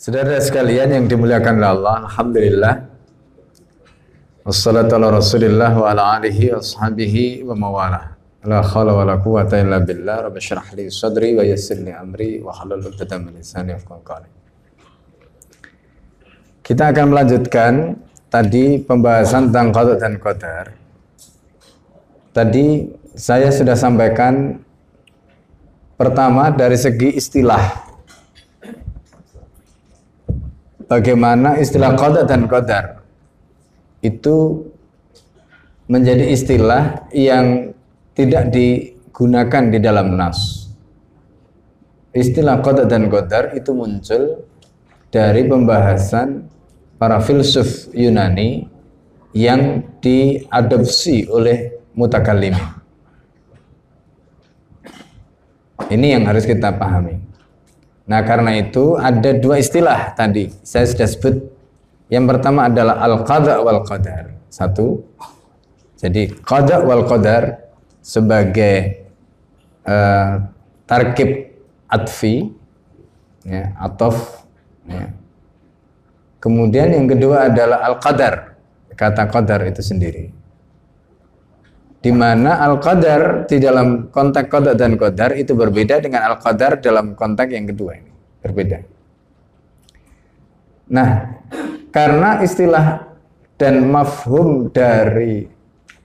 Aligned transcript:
Saudara 0.00 0.40
sekalian 0.40 0.96
yang 0.96 1.04
dimuliakan 1.12 1.60
Allah, 1.60 2.08
Alhamdulillah. 2.08 2.88
Wassalatu 4.48 4.96
ala 4.96 5.20
rasulillah 5.20 5.76
wa 5.76 5.92
ala 5.92 6.16
alihi 6.16 6.56
wa 6.56 6.64
sahbihi 6.64 7.44
wa 7.44 7.52
mawalah. 7.52 8.16
La 8.48 8.64
khawla 8.64 8.96
wa 8.96 9.04
la 9.04 9.20
quwata 9.20 9.60
illa 9.60 9.76
billah. 9.76 10.24
Rabbi 10.24 10.40
syrah 10.40 10.64
li 10.72 10.88
sadri 10.88 11.36
wa 11.36 11.44
yassir 11.44 11.84
li 11.84 11.92
amri 11.92 12.40
wa 12.40 12.48
halal 12.48 12.80
uqdatan 12.80 13.28
min 13.28 13.44
lisani 13.44 13.76
qawli. 13.76 14.24
Kita 16.64 16.96
akan 16.96 17.04
melanjutkan 17.12 18.00
tadi 18.32 18.80
pembahasan 18.80 19.52
tentang 19.52 19.68
qada 19.68 19.94
dan 20.00 20.16
qadar. 20.16 20.66
Tadi 22.32 22.88
saya 23.20 23.52
sudah 23.52 23.76
sampaikan 23.76 24.64
pertama 26.00 26.48
dari 26.48 26.80
segi 26.80 27.20
istilah 27.20 27.89
bagaimana 30.90 31.62
istilah 31.62 31.94
qada 31.94 32.26
dan 32.26 32.50
qadar 32.50 33.06
itu 34.02 34.66
menjadi 35.86 36.34
istilah 36.34 37.06
yang 37.14 37.70
tidak 38.18 38.50
digunakan 38.50 39.62
di 39.70 39.78
dalam 39.78 40.18
nas. 40.18 40.66
Istilah 42.10 42.58
qada 42.58 42.90
dan 42.90 43.06
qadar 43.06 43.54
itu 43.54 43.70
muncul 43.70 44.42
dari 45.14 45.46
pembahasan 45.46 46.50
para 46.98 47.22
filsuf 47.22 47.86
Yunani 47.94 48.66
yang 49.30 49.86
diadopsi 50.02 51.30
oleh 51.30 51.78
mutakallim. 51.94 52.58
Ini 55.90 56.18
yang 56.18 56.26
harus 56.26 56.46
kita 56.46 56.74
pahami. 56.74 57.29
Nah 58.10 58.26
karena 58.26 58.58
itu 58.58 58.98
ada 58.98 59.30
dua 59.38 59.62
istilah 59.62 60.18
tadi 60.18 60.50
saya 60.66 60.82
sudah 60.90 61.06
sebut. 61.06 61.34
Yang 62.10 62.24
pertama 62.26 62.66
adalah 62.66 62.98
al-qada 63.06 63.62
wal 63.62 63.86
qadar. 63.86 64.34
Satu. 64.50 64.98
Jadi 65.94 66.34
qada 66.42 66.82
wal 66.82 67.06
qadar 67.06 67.70
sebagai 68.02 69.06
uh, 69.86 70.42
tarkib 70.90 71.54
atfi 71.86 72.50
ya, 73.46 73.78
atof 73.78 74.42
ya. 74.90 75.14
Kemudian 76.42 76.90
yang 76.90 77.06
kedua 77.06 77.46
adalah 77.46 77.86
al-qadar. 77.94 78.58
Kata 78.98 79.30
qadar 79.30 79.70
itu 79.70 79.86
sendiri. 79.86 80.34
Di 82.00 82.10
mana 82.10 82.58
al-qadar 82.64 83.46
di 83.46 83.62
dalam 83.62 84.10
konteks 84.10 84.50
qada 84.50 84.72
dan 84.74 84.98
qadar 84.98 85.38
itu 85.38 85.54
berbeda 85.54 86.02
dengan 86.02 86.26
al-qadar 86.32 86.82
dalam 86.82 87.14
konteks 87.14 87.54
yang 87.54 87.70
kedua 87.70 87.92
ini. 87.94 88.09
Berbeda. 88.40 88.82
Nah, 90.90 91.38
karena 91.94 92.40
istilah 92.42 93.14
dan 93.60 93.86
mafhum 93.86 94.72
dari 94.72 95.46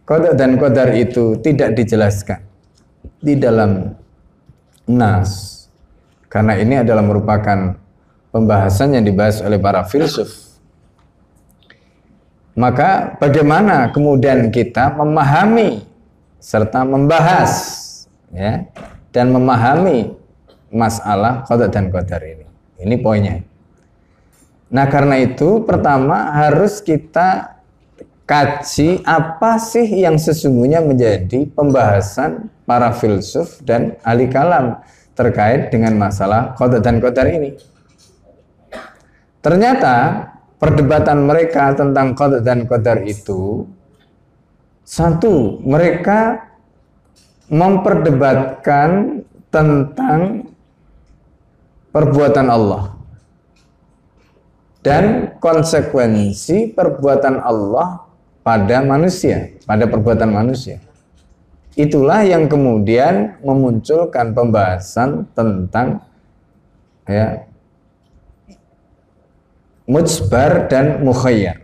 qada 0.03 0.35
dan 0.35 0.59
qadar 0.59 0.93
itu 0.93 1.39
tidak 1.41 1.73
dijelaskan 1.73 2.43
di 3.23 3.33
dalam 3.39 3.95
nas. 4.85 5.53
Karena 6.27 6.59
ini 6.59 6.83
adalah 6.83 7.01
merupakan 7.01 7.79
pembahasan 8.35 8.99
yang 8.99 9.07
dibahas 9.07 9.39
oleh 9.39 9.55
para 9.55 9.87
filsuf 9.87 10.45
maka 12.55 13.19
bagaimana 13.19 13.91
kemudian 13.91 14.47
kita 14.47 14.95
memahami 14.95 15.83
serta 16.39 16.87
membahas 16.87 17.51
ya 18.31 18.63
dan 19.11 19.35
memahami 19.35 20.15
masalah 20.75 21.47
qada 21.47 21.71
dan 21.71 21.87
qadar 21.87 22.19
ini. 22.19 22.43
Ini 22.75 22.95
poinnya. 22.99 23.39
Nah, 24.67 24.85
karena 24.91 25.23
itu 25.23 25.63
pertama 25.63 26.35
harus 26.35 26.83
kita 26.83 27.55
kaji 28.27 29.05
apa 29.07 29.55
sih 29.55 29.87
yang 30.03 30.19
sesungguhnya 30.19 30.83
menjadi 30.83 31.47
pembahasan 31.55 32.51
para 32.67 32.91
filsuf 32.91 33.63
dan 33.63 33.95
ahli 34.03 34.27
kalam 34.27 34.83
terkait 35.15 35.71
dengan 35.71 35.95
masalah 35.95 36.51
qada 36.59 36.83
dan 36.83 36.99
qadar 36.99 37.31
ini. 37.31 37.55
Ternyata 39.39 40.27
perdebatan 40.59 41.23
mereka 41.23 41.71
tentang 41.71 42.11
qadar 42.17 42.43
dan 42.43 42.67
qadar 42.67 43.05
itu 43.07 43.69
satu, 44.85 45.65
mereka 45.65 46.45
memperdebatkan 47.49 49.21
tentang 49.49 50.45
perbuatan 51.95 52.51
Allah 52.51 52.91
dan 54.83 55.31
konsekuensi 55.39 56.75
perbuatan 56.75 57.39
Allah 57.39 58.03
pada 58.43 58.83
manusia, 58.83 59.55
pada 59.63 59.87
perbuatan 59.87 60.27
manusia. 60.27 60.83
Itulah 61.79 62.27
yang 62.27 62.51
kemudian 62.51 63.39
memunculkan 63.39 64.35
pembahasan 64.35 65.23
tentang 65.31 66.03
ya 67.07 67.47
mujbar 69.87 70.67
dan 70.67 70.99
mukhayyar. 70.99 71.63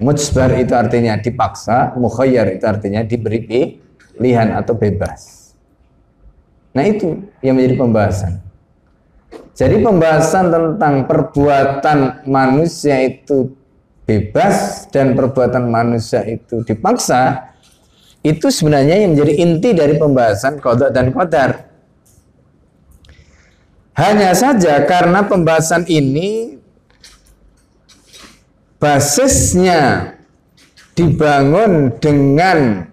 Mujbar 0.00 0.56
itu 0.60 0.72
artinya 0.72 1.16
dipaksa, 1.16 1.96
mukhayyar 1.96 2.56
itu 2.56 2.64
artinya 2.64 3.04
diberi 3.04 3.40
pilihan 3.44 4.52
atau 4.52 4.76
bebas. 4.76 5.52
Nah 6.72 6.84
itu 6.86 7.24
yang 7.40 7.56
menjadi 7.56 7.76
pembahasan. 7.76 8.49
Jadi 9.54 9.76
pembahasan 9.82 10.48
tentang 10.48 11.04
perbuatan 11.04 12.24
manusia 12.24 12.96
itu 13.04 13.52
bebas 14.08 14.88
dan 14.90 15.14
perbuatan 15.14 15.70
manusia 15.70 16.26
itu 16.26 16.66
dipaksa 16.66 17.54
itu 18.20 18.50
sebenarnya 18.50 19.06
yang 19.06 19.16
menjadi 19.16 19.34
inti 19.38 19.70
dari 19.72 19.94
pembahasan 19.96 20.60
kodok 20.60 20.90
dan 20.92 21.14
kodar. 21.14 21.70
Hanya 23.96 24.32
saja 24.32 24.80
karena 24.88 25.24
pembahasan 25.24 25.84
ini 25.88 26.56
basisnya 28.80 30.14
dibangun 30.96 31.92
dengan 32.00 32.88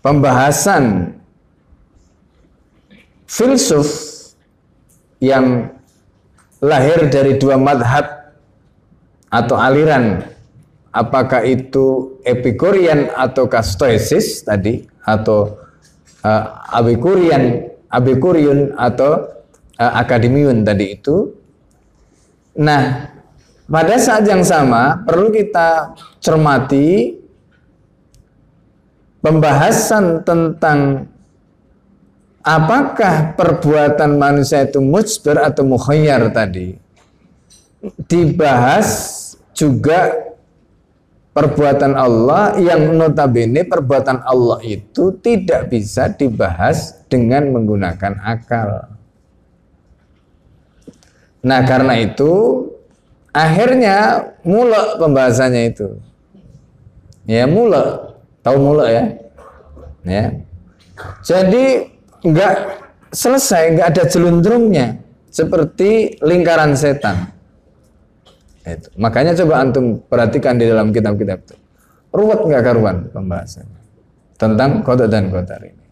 pembahasan 0.00 1.12
filsuf 3.28 4.07
yang 5.18 5.70
lahir 6.62 7.06
dari 7.10 7.38
dua 7.38 7.58
madhab 7.58 8.34
atau 9.28 9.56
aliran 9.58 10.24
apakah 10.94 11.44
itu 11.44 12.18
Epikurian 12.24 13.12
atau 13.14 13.46
Stoicis 13.62 14.42
tadi 14.42 14.82
atau 15.04 15.58
uh, 16.24 16.44
Abikurian 16.74 17.70
Abikuriun 17.88 18.76
atau 18.76 19.24
uh, 19.80 19.92
Akademiun 19.96 20.66
tadi 20.66 20.98
itu. 20.98 21.32
Nah, 22.58 23.08
pada 23.70 23.94
saat 23.96 24.26
yang 24.26 24.42
sama 24.42 25.00
perlu 25.06 25.30
kita 25.30 25.94
cermati 26.18 27.16
pembahasan 29.22 30.26
tentang 30.26 31.06
apakah 32.48 33.36
perbuatan 33.36 34.16
manusia 34.16 34.64
itu 34.64 34.80
mujbar 34.80 35.52
atau 35.52 35.68
mukhayyar 35.68 36.32
tadi 36.32 36.80
dibahas 38.08 38.88
juga 39.52 40.32
perbuatan 41.36 41.92
Allah 41.92 42.56
yang 42.56 42.96
notabene 42.96 43.68
perbuatan 43.68 44.24
Allah 44.24 44.64
itu 44.64 45.12
tidak 45.20 45.68
bisa 45.68 46.08
dibahas 46.08 47.04
dengan 47.06 47.52
menggunakan 47.52 48.16
akal. 48.24 48.96
Nah 51.44 51.60
karena 51.62 51.94
itu 52.02 52.66
akhirnya 53.30 54.26
mula 54.42 54.98
pembahasannya 54.98 55.62
itu. 55.70 55.88
Ya 57.28 57.44
mula, 57.44 58.16
tahu 58.40 58.56
mula 58.56 58.88
ya? 58.88 59.04
Ya. 60.02 60.24
Jadi 61.22 61.97
nggak 62.24 62.54
selesai, 63.12 63.78
nggak 63.78 63.86
ada 63.94 64.04
jelundrungnya 64.08 64.86
seperti 65.28 66.18
lingkaran 66.20 66.74
setan. 66.74 67.30
Itu. 68.68 68.92
Makanya 69.00 69.32
coba 69.44 69.64
antum 69.64 70.00
perhatikan 70.04 70.60
di 70.60 70.68
dalam 70.68 70.92
kitab-kitab 70.92 71.38
itu. 71.40 71.56
Ruwet 72.12 72.40
nggak 72.44 72.62
karuan 72.64 72.96
pembahasannya 73.12 73.80
tentang 74.38 74.86
kota 74.86 75.10
dan 75.10 75.28
kota 75.28 75.56
ini. 75.60 75.84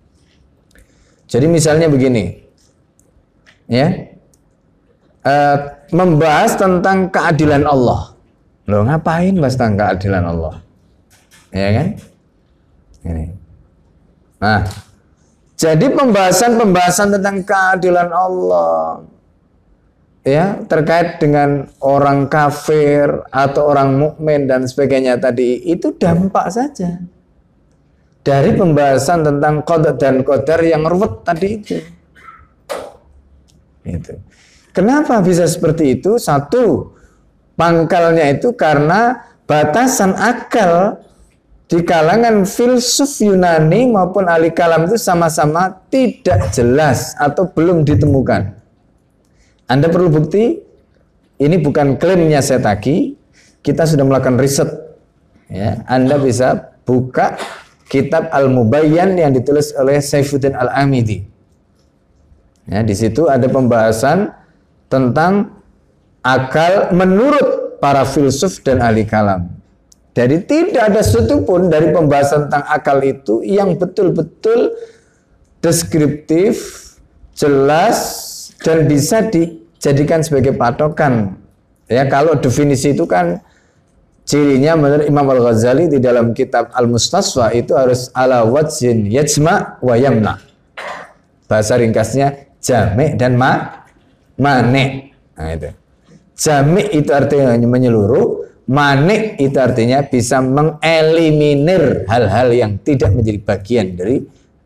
Jadi 1.26 1.46
misalnya 1.50 1.90
begini, 1.90 2.38
ya, 3.67 3.90
e, 5.26 5.34
membahas 5.90 6.55
tentang 6.55 7.11
keadilan 7.11 7.67
Allah. 7.67 8.14
Lo 8.70 8.87
ngapain 8.87 9.34
bahas 9.34 9.58
tentang 9.58 9.75
keadilan 9.75 10.22
Allah? 10.22 10.55
Ya 11.50 11.69
kan? 11.75 11.88
Ini. 13.02 13.26
Nah, 14.38 14.62
jadi 15.56 15.87
pembahasan-pembahasan 15.88 17.17
tentang 17.17 17.41
keadilan 17.43 18.12
Allah 18.12 19.03
ya 20.26 20.61
terkait 20.69 21.17
dengan 21.17 21.70
orang 21.81 22.29
kafir 22.29 23.25
atau 23.32 23.73
orang 23.73 23.97
mukmin 23.97 24.44
dan 24.44 24.69
sebagainya 24.69 25.17
tadi 25.17 25.64
itu 25.64 25.97
dampak 25.97 26.53
saja 26.53 27.00
dari 28.26 28.58
pembahasan 28.58 29.23
tentang 29.23 29.62
qada 29.62 29.94
dan 29.94 30.26
qadar 30.26 30.58
yang 30.67 30.82
ruwet 30.82 31.23
tadi 31.23 31.62
itu. 31.62 31.79
Itu. 33.87 34.19
Kenapa 34.75 35.23
bisa 35.23 35.47
seperti 35.47 35.94
itu? 35.94 36.19
Satu, 36.19 36.91
pangkalnya 37.55 38.35
itu 38.35 38.50
karena 38.58 39.23
batasan 39.47 40.19
akal 40.19 40.99
di 41.66 41.82
kalangan 41.82 42.46
filsuf 42.46 43.18
Yunani 43.18 43.90
maupun 43.90 44.30
ahli 44.30 44.54
kalam 44.54 44.86
itu 44.86 44.94
sama-sama 44.94 45.82
tidak 45.90 46.54
jelas 46.54 47.18
atau 47.18 47.50
belum 47.50 47.82
ditemukan. 47.82 48.54
Anda 49.66 49.90
perlu 49.90 50.06
bukti, 50.06 50.62
ini 51.42 51.56
bukan 51.58 51.98
klaimnya 51.98 52.38
Setaki, 52.38 53.18
kita 53.66 53.82
sudah 53.82 54.06
melakukan 54.06 54.38
riset. 54.38 54.70
Ya, 55.50 55.82
Anda 55.90 56.22
bisa 56.22 56.78
buka 56.86 57.34
kitab 57.90 58.30
Al-Mubayyan 58.30 59.19
yang 59.19 59.34
ditulis 59.34 59.74
oleh 59.74 59.98
Saifuddin 59.98 60.54
Al-Amidi. 60.54 61.26
Ya, 62.70 62.86
di 62.86 62.94
situ 62.94 63.26
ada 63.26 63.46
pembahasan 63.50 64.30
tentang 64.86 65.50
akal 66.22 66.94
menurut 66.94 67.78
para 67.82 68.06
filsuf 68.06 68.62
dan 68.62 68.78
ahli 68.82 69.02
kalam. 69.02 69.50
Jadi 70.16 70.48
tidak 70.48 70.96
ada 70.96 71.04
satupun 71.04 71.68
dari 71.68 71.92
pembahasan 71.92 72.48
tentang 72.48 72.64
akal 72.72 73.04
itu 73.04 73.44
yang 73.44 73.76
betul-betul 73.76 74.72
deskriptif, 75.60 76.56
jelas, 77.36 77.98
dan 78.64 78.88
bisa 78.88 79.28
dijadikan 79.28 80.24
sebagai 80.24 80.56
patokan. 80.56 81.36
Ya, 81.84 82.08
kalau 82.08 82.32
definisi 82.32 82.96
itu 82.96 83.04
kan 83.04 83.44
cirinya 84.24 84.72
menurut 84.72 85.04
Imam 85.04 85.28
Al-Ghazali 85.28 85.92
di 85.92 86.00
dalam 86.00 86.32
kitab 86.32 86.72
Al-Mustasfa 86.72 87.52
itu 87.52 87.76
harus 87.76 88.08
ala 88.16 88.40
wajhin 88.48 89.04
yajma 89.12 89.84
wa 89.84 89.94
yamna. 90.00 90.40
Bahasa 91.44 91.76
ringkasnya 91.76 92.56
jami' 92.64 93.20
dan 93.20 93.36
ma 93.36 93.84
mane. 94.40 95.12
Nah 95.36 95.52
itu. 95.52 95.70
Jami' 96.40 96.88
itu 96.96 97.12
artinya 97.12 97.52
menyeluruh, 97.52 98.56
mane 98.66 99.38
itu 99.38 99.54
artinya 99.58 100.02
bisa 100.02 100.42
mengeliminir 100.42 102.06
hal-hal 102.10 102.50
yang 102.50 102.78
tidak 102.82 103.14
menjadi 103.14 103.38
bagian 103.42 103.86
dari 103.94 104.16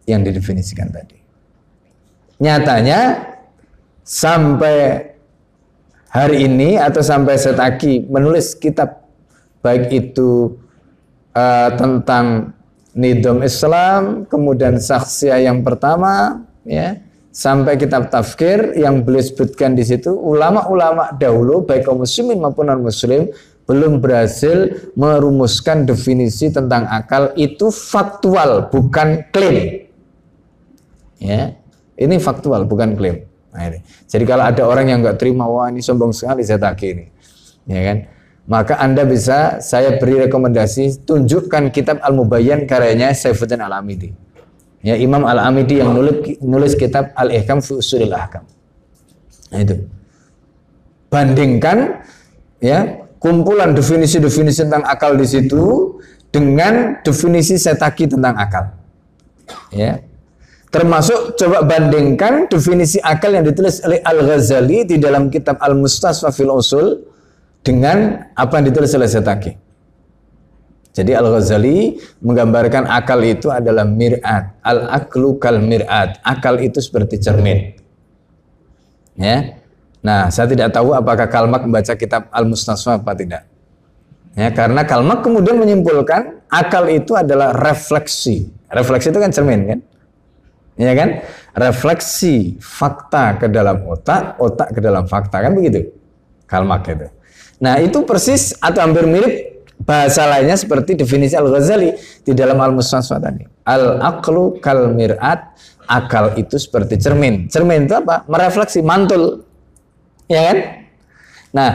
yang 0.08 0.24
didefinisikan 0.24 0.88
tadi. 0.88 1.20
Nyatanya 2.40 3.28
sampai 4.00 5.12
hari 6.08 6.48
ini 6.48 6.80
atau 6.80 7.04
sampai 7.04 7.36
setaki 7.36 8.08
menulis 8.08 8.56
kitab 8.56 9.04
baik 9.60 9.92
itu 9.92 10.56
uh, 11.36 11.70
tentang 11.76 12.56
nidom 12.96 13.44
Islam, 13.44 14.26
kemudian 14.26 14.82
saksia 14.82 15.38
yang 15.38 15.62
pertama, 15.62 16.42
ya, 16.66 16.98
sampai 17.30 17.78
kitab 17.78 18.10
tafkir 18.10 18.74
yang 18.74 19.06
beliau 19.06 19.22
sebutkan 19.22 19.78
di 19.78 19.86
situ, 19.86 20.10
ulama-ulama 20.10 21.14
dahulu 21.14 21.62
baik 21.62 21.86
kaum 21.86 22.02
muslimin 22.02 22.42
maupun 22.42 22.66
non 22.66 22.82
muslim 22.82 23.30
belum 23.64 24.02
berhasil 24.02 24.90
merumuskan 24.98 25.86
definisi 25.86 26.50
tentang 26.50 26.86
akal 26.90 27.34
itu 27.38 27.68
faktual 27.70 28.68
bukan 28.72 29.26
klaim. 29.30 29.86
Ya, 31.20 31.54
ini 32.00 32.16
faktual 32.16 32.64
bukan 32.64 32.96
klaim. 32.96 33.28
Nah, 33.50 33.66
ini. 33.66 33.84
Jadi 34.08 34.24
kalau 34.24 34.46
ada 34.46 34.62
orang 34.64 34.88
yang 34.88 34.98
nggak 35.02 35.20
terima, 35.20 35.44
wah 35.44 35.68
ini 35.68 35.82
sombong 35.82 36.14
sekali 36.14 36.46
saya 36.46 36.56
tak 36.56 36.80
ini, 36.86 37.10
ya 37.66 37.82
kan? 37.82 37.98
Maka 38.50 38.82
anda 38.82 39.06
bisa 39.06 39.62
saya 39.62 40.00
beri 40.02 40.26
rekomendasi 40.26 41.06
tunjukkan 41.06 41.70
kitab 41.70 42.02
Al 42.02 42.18
Mubayyan 42.18 42.66
karyanya 42.66 43.14
Saifuddin 43.14 43.62
Al 43.62 43.78
Amidi. 43.78 44.10
Ya 44.82 44.98
Imam 44.98 45.22
Al 45.22 45.38
Amidi 45.38 45.78
yang 45.78 45.94
nulis 45.94 46.40
nulis 46.42 46.72
kitab 46.74 47.14
Al 47.14 47.30
Ihkam 47.30 47.62
fi 47.62 47.78
Usulil 47.78 48.10
Ahkam. 48.10 48.42
Nah 49.54 49.60
itu. 49.62 49.86
Bandingkan 51.10 52.02
ya 52.58 53.06
kumpulan 53.20 53.76
definisi-definisi 53.76 54.66
tentang 54.66 54.88
akal 54.88 55.14
di 55.14 55.28
situ 55.28 55.94
dengan 56.32 56.98
definisi 57.04 57.60
setaki 57.60 58.08
tentang 58.08 58.34
akal. 58.40 58.64
Ya, 59.70 60.00
Termasuk 60.70 61.34
coba 61.34 61.66
bandingkan 61.66 62.46
definisi 62.46 63.02
akal 63.02 63.34
yang 63.34 63.42
ditulis 63.42 63.82
oleh 63.82 63.98
Al-Ghazali 64.06 64.86
di 64.86 65.02
dalam 65.02 65.26
kitab 65.26 65.58
Al-Mustasfa 65.58 66.30
fil 66.30 66.46
Usul 66.46 66.94
dengan 67.66 68.30
apa 68.38 68.62
yang 68.62 68.70
ditulis 68.70 68.94
oleh 68.94 69.10
Setaki. 69.10 69.52
Jadi 70.94 71.10
Al-Ghazali 71.10 71.98
menggambarkan 72.22 72.86
akal 72.86 73.18
itu 73.26 73.50
adalah 73.50 73.82
mir'at. 73.82 74.62
Al-aklu 74.62 75.42
kal 75.42 75.58
mir'at. 75.58 76.22
Akal 76.22 76.62
itu 76.62 76.78
seperti 76.78 77.18
cermin. 77.18 77.74
Ya. 79.18 79.59
Nah, 80.00 80.32
saya 80.32 80.48
tidak 80.48 80.72
tahu 80.72 80.96
apakah 80.96 81.28
Kalmak 81.28 81.68
membaca 81.68 81.92
kitab 81.92 82.32
Al-Mustasfa 82.32 83.00
apa 83.00 83.12
tidak. 83.12 83.44
Ya, 84.32 84.48
karena 84.48 84.88
Kalmak 84.88 85.20
kemudian 85.20 85.60
menyimpulkan 85.60 86.40
akal 86.48 86.88
itu 86.88 87.12
adalah 87.12 87.52
refleksi. 87.52 88.48
Refleksi 88.70 89.12
itu 89.12 89.20
kan 89.20 89.30
cermin 89.34 89.60
kan? 89.66 89.80
ya 90.80 90.94
kan? 90.96 91.20
Refleksi 91.52 92.56
fakta 92.56 93.36
ke 93.36 93.46
dalam 93.52 93.84
otak, 93.84 94.40
otak 94.40 94.72
ke 94.72 94.80
dalam 94.80 95.04
fakta 95.04 95.44
kan 95.44 95.52
begitu? 95.52 95.92
Kalmak 96.48 96.88
itu. 96.88 97.08
Nah 97.60 97.76
itu 97.82 98.00
persis 98.08 98.56
atau 98.56 98.80
hampir 98.80 99.04
mirip 99.04 99.66
bahasa 99.84 100.24
lainnya 100.24 100.56
seperti 100.56 100.96
definisi 100.96 101.36
Al 101.36 101.52
Ghazali 101.52 101.92
di 102.24 102.32
dalam 102.32 102.56
Al 102.56 102.72
Mustasfa 102.72 103.20
tadi. 103.20 103.44
Al 103.68 104.00
aklu 104.00 104.56
kal 104.64 104.96
mirat, 104.96 105.52
akal 105.84 106.32
itu 106.40 106.56
seperti 106.56 106.96
cermin. 106.96 107.52
Cermin 107.52 107.84
itu 107.84 107.98
apa? 107.98 108.24
Merefleksi, 108.24 108.80
mantul, 108.80 109.49
ya 110.30 110.40
kan? 110.46 110.58
Nah 111.50 111.72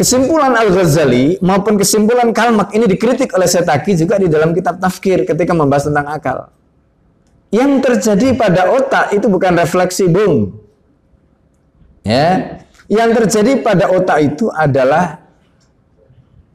Kesimpulan 0.00 0.56
Al-Ghazali 0.56 1.36
maupun 1.44 1.76
kesimpulan 1.76 2.32
Kalmak 2.32 2.72
ini 2.72 2.88
dikritik 2.88 3.36
oleh 3.36 3.44
Setaki 3.44 3.92
juga 4.00 4.16
di 4.16 4.32
dalam 4.32 4.56
kitab 4.56 4.80
Tafkir 4.80 5.28
ketika 5.28 5.52
membahas 5.52 5.92
tentang 5.92 6.08
akal. 6.08 6.48
Yang 7.52 7.84
terjadi 7.84 8.32
pada 8.32 8.72
otak 8.72 9.12
itu 9.12 9.28
bukan 9.28 9.60
refleksi, 9.60 10.08
Bung. 10.08 10.56
Ya. 12.00 12.64
Yang 12.88 13.10
terjadi 13.20 13.60
pada 13.60 13.92
otak 13.92 14.24
itu 14.24 14.48
adalah 14.48 15.20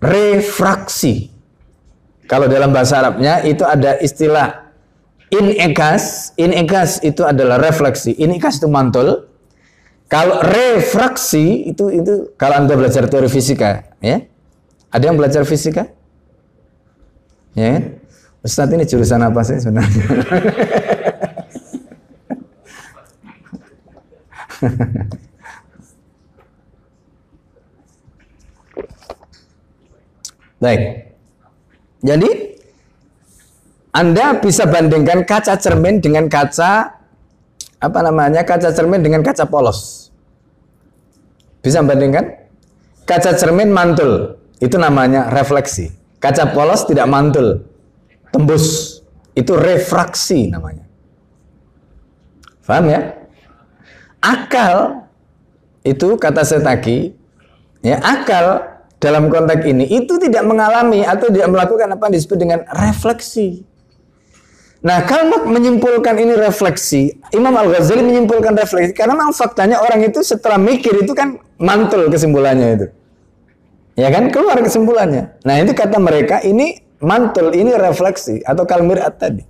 refraksi. 0.02 1.30
Kalau 2.26 2.50
dalam 2.50 2.74
bahasa 2.74 2.98
Arabnya 2.98 3.46
itu 3.46 3.62
ada 3.62 4.02
istilah 4.02 4.74
inekas. 5.30 6.34
Inekas 6.34 6.98
itu 7.06 7.22
adalah 7.22 7.62
refleksi. 7.62 8.18
Inekas 8.18 8.58
itu 8.58 8.66
mantul. 8.66 9.30
Kalau 10.16 10.40
refraksi 10.40 11.68
itu 11.68 11.92
itu 11.92 12.32
kalau 12.40 12.64
Anda 12.64 12.80
belajar 12.80 13.04
teori 13.12 13.28
fisika, 13.28 13.84
ya. 14.00 14.24
Ada 14.88 15.12
yang 15.12 15.20
belajar 15.20 15.44
fisika? 15.44 15.92
Ya. 17.52 18.00
Ustadz 18.40 18.80
ini 18.80 18.88
jurusan 18.88 19.20
apa 19.20 19.44
sih 19.44 19.60
sebenarnya? 19.60 20.08
Baik. 30.64 31.12
Jadi 32.08 32.56
Anda 33.92 34.40
bisa 34.40 34.64
bandingkan 34.64 35.28
kaca 35.28 35.60
cermin 35.60 36.00
dengan 36.00 36.32
kaca 36.32 37.04
apa 37.84 38.00
namanya? 38.00 38.48
kaca 38.48 38.72
cermin 38.72 39.04
dengan 39.04 39.20
kaca 39.20 39.44
polos. 39.44 40.05
Bisa 41.66 41.82
bandingkan? 41.82 42.46
Kaca 43.10 43.34
cermin 43.34 43.74
mantul, 43.74 44.38
itu 44.62 44.78
namanya 44.78 45.34
refleksi. 45.34 45.90
Kaca 46.22 46.54
polos 46.54 46.86
tidak 46.86 47.10
mantul, 47.10 47.66
tembus. 48.30 49.02
Itu 49.34 49.58
refraksi 49.58 50.48
namanya. 50.48 50.86
Paham 52.64 52.86
ya? 52.88 53.02
Akal 54.22 55.06
itu 55.86 56.18
kata 56.18 56.46
Setaki, 56.46 57.14
ya 57.82 57.98
akal 58.02 58.78
dalam 58.98 59.30
konteks 59.30 59.66
ini 59.70 59.86
itu 59.86 60.18
tidak 60.18 60.46
mengalami 60.50 61.06
atau 61.06 61.30
tidak 61.30 61.50
melakukan 61.52 61.94
apa 61.94 62.10
yang 62.10 62.14
disebut 62.14 62.38
dengan 62.42 62.60
refleksi. 62.74 63.62
Nah, 64.86 65.02
kalau 65.10 65.50
menyimpulkan 65.50 66.14
ini 66.22 66.38
refleksi, 66.38 67.18
Imam 67.34 67.58
Al-Ghazali 67.58 68.06
menyimpulkan 68.06 68.54
refleksi 68.54 68.94
karena 68.94 69.18
memang 69.18 69.34
faktanya 69.34 69.82
orang 69.82 70.06
itu 70.06 70.22
setelah 70.22 70.62
mikir 70.62 71.02
itu 71.02 71.18
kan 71.18 71.42
mantul 71.58 72.06
kesimpulannya 72.06 72.68
itu. 72.78 72.88
Ya 73.98 74.14
kan? 74.14 74.30
Keluar 74.30 74.62
kesimpulannya. 74.62 75.42
Nah, 75.42 75.56
itu 75.58 75.74
kata 75.74 75.98
mereka 75.98 76.38
ini 76.46 76.78
mantul 77.02 77.50
ini 77.58 77.74
refleksi 77.74 78.46
atau 78.46 78.62
kalmirat 78.70 79.18
tadi. 79.18 79.42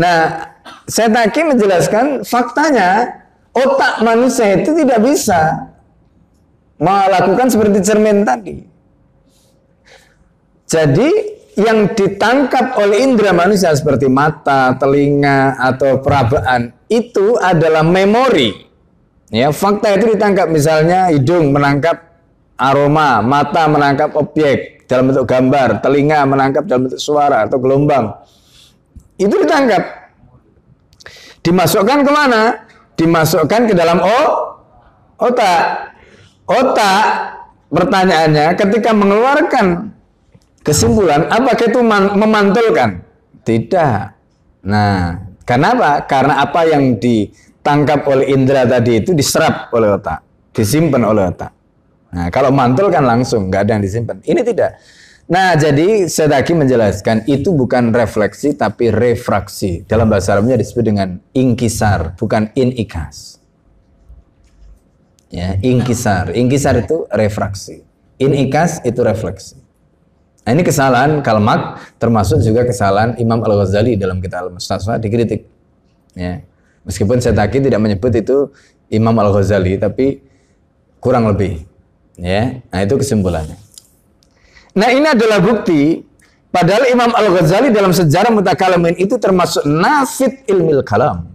Nah, 0.00 0.48
saya 0.88 1.12
tadi 1.12 1.52
menjelaskan 1.52 2.24
faktanya 2.24 3.20
otak 3.52 4.00
manusia 4.00 4.56
itu 4.56 4.72
tidak 4.72 5.04
bisa 5.04 5.68
melakukan 6.80 7.52
seperti 7.52 7.84
cermin 7.84 8.24
tadi. 8.24 8.64
Jadi 10.64 11.31
yang 11.58 11.92
ditangkap 11.92 12.80
oleh 12.80 13.04
indera 13.04 13.36
manusia 13.36 13.68
seperti 13.76 14.08
mata, 14.08 14.72
telinga, 14.80 15.60
atau 15.60 16.00
perabaan 16.00 16.72
itu 16.88 17.36
adalah 17.36 17.84
memori. 17.84 18.56
Ya, 19.32 19.52
fakta 19.52 19.96
itu 19.96 20.12
ditangkap 20.16 20.48
misalnya 20.48 21.08
hidung 21.12 21.52
menangkap 21.52 22.20
aroma, 22.56 23.20
mata 23.24 23.68
menangkap 23.68 24.12
objek 24.16 24.84
dalam 24.88 25.12
bentuk 25.12 25.24
gambar, 25.28 25.80
telinga 25.80 26.24
menangkap 26.28 26.64
dalam 26.68 26.88
bentuk 26.88 27.00
suara 27.00 27.48
atau 27.48 27.56
gelombang. 27.60 28.12
Itu 29.16 29.32
ditangkap. 29.40 29.82
Dimasukkan 31.42 31.98
ke 32.04 32.10
mana? 32.12 32.42
Dimasukkan 32.96 33.60
ke 33.68 33.74
dalam 33.76 33.98
oh, 34.00 34.28
otak. 35.20 35.90
Otak, 36.44 37.04
pertanyaannya 37.72 38.52
ketika 38.58 38.90
mengeluarkan 38.92 39.94
kesimpulan, 40.62 41.28
apakah 41.28 41.66
itu 41.68 41.80
memantulkan? 42.16 43.02
Tidak. 43.42 43.98
Nah, 44.66 45.18
kenapa? 45.42 46.06
Karena 46.06 46.42
apa 46.42 46.62
yang 46.66 46.98
ditangkap 46.98 48.06
oleh 48.06 48.30
indera 48.30 48.66
tadi 48.66 49.02
itu 49.02 49.14
diserap 49.14 49.70
oleh 49.74 49.90
otak, 49.94 50.22
disimpan 50.54 51.02
oleh 51.02 51.28
otak. 51.30 51.52
Nah, 52.12 52.28
kalau 52.30 52.52
mantul 52.54 52.92
kan 52.92 53.02
langsung, 53.02 53.48
nggak 53.50 53.60
ada 53.66 53.70
yang 53.78 53.82
disimpan. 53.82 54.20
Ini 54.22 54.40
tidak. 54.44 54.78
Nah, 55.32 55.56
jadi 55.56 56.10
saya 56.10 56.28
tadi 56.28 56.52
menjelaskan 56.52 57.24
itu 57.30 57.54
bukan 57.54 57.94
refleksi 57.94 58.52
tapi 58.52 58.92
refraksi. 58.92 59.86
Dalam 59.86 60.10
bahasa 60.10 60.36
Arabnya 60.36 60.60
disebut 60.60 60.84
dengan 60.84 61.16
ingkisar, 61.32 62.18
bukan 62.18 62.52
inikas. 62.52 63.38
Ya, 65.32 65.56
ingkisar. 65.64 66.36
Ingkisar 66.36 66.84
itu 66.84 67.08
refraksi. 67.08 67.80
Inikas 68.20 68.84
itu 68.84 69.00
refleksi. 69.00 69.61
Nah, 70.42 70.50
ini 70.50 70.62
kesalahan 70.66 71.22
Kalmak 71.22 71.94
termasuk 72.02 72.42
juga 72.42 72.66
kesalahan 72.66 73.14
Imam 73.22 73.38
Al-Ghazali 73.38 73.94
dalam 73.94 74.18
kitab 74.18 74.50
Al-Mustasfa 74.50 74.98
dikritik. 74.98 75.46
Ya. 76.18 76.42
Meskipun 76.82 77.22
saya 77.22 77.38
tadi 77.38 77.62
tidak 77.62 77.78
menyebut 77.78 78.10
itu 78.10 78.50
Imam 78.90 79.14
Al-Ghazali 79.14 79.78
tapi 79.78 80.18
kurang 80.98 81.30
lebih. 81.30 81.62
Ya. 82.18 82.58
Nah, 82.74 82.80
itu 82.82 82.98
kesimpulannya. 82.98 83.54
Nah, 84.74 84.88
ini 84.90 85.06
adalah 85.14 85.38
bukti 85.38 86.02
padahal 86.50 86.90
Imam 86.90 87.14
Al-Ghazali 87.14 87.70
dalam 87.70 87.94
sejarah 87.94 88.34
mutakalamin 88.34 88.98
itu 88.98 89.14
termasuk 89.22 89.62
nafid 89.62 90.42
ilmil 90.50 90.82
kalam. 90.82 91.30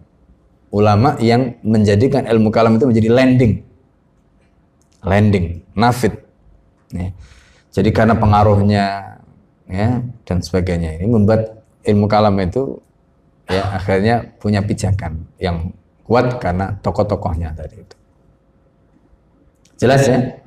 Ulama 0.68 1.16
yang 1.24 1.56
menjadikan 1.64 2.28
ilmu 2.28 2.52
kalam 2.52 2.76
itu 2.76 2.84
menjadi 2.84 3.08
landing. 3.08 3.64
Landing, 5.00 5.64
nafid. 5.80 6.12
Ya. 6.92 7.16
Jadi 7.78 7.94
karena 7.94 8.18
pengaruhnya 8.18 8.86
ya 9.70 10.02
dan 10.26 10.42
sebagainya 10.42 10.98
ini 10.98 11.06
membuat 11.06 11.62
ilmu 11.86 12.10
kalam 12.10 12.34
itu 12.42 12.82
ya 13.46 13.70
akhirnya 13.70 14.34
punya 14.42 14.66
pijakan 14.66 15.30
yang 15.38 15.70
kuat 16.02 16.42
karena 16.42 16.74
tokoh-tokohnya 16.82 17.54
tadi 17.54 17.78
itu. 17.78 17.96
Jelas 19.78 20.10
ya? 20.10 20.42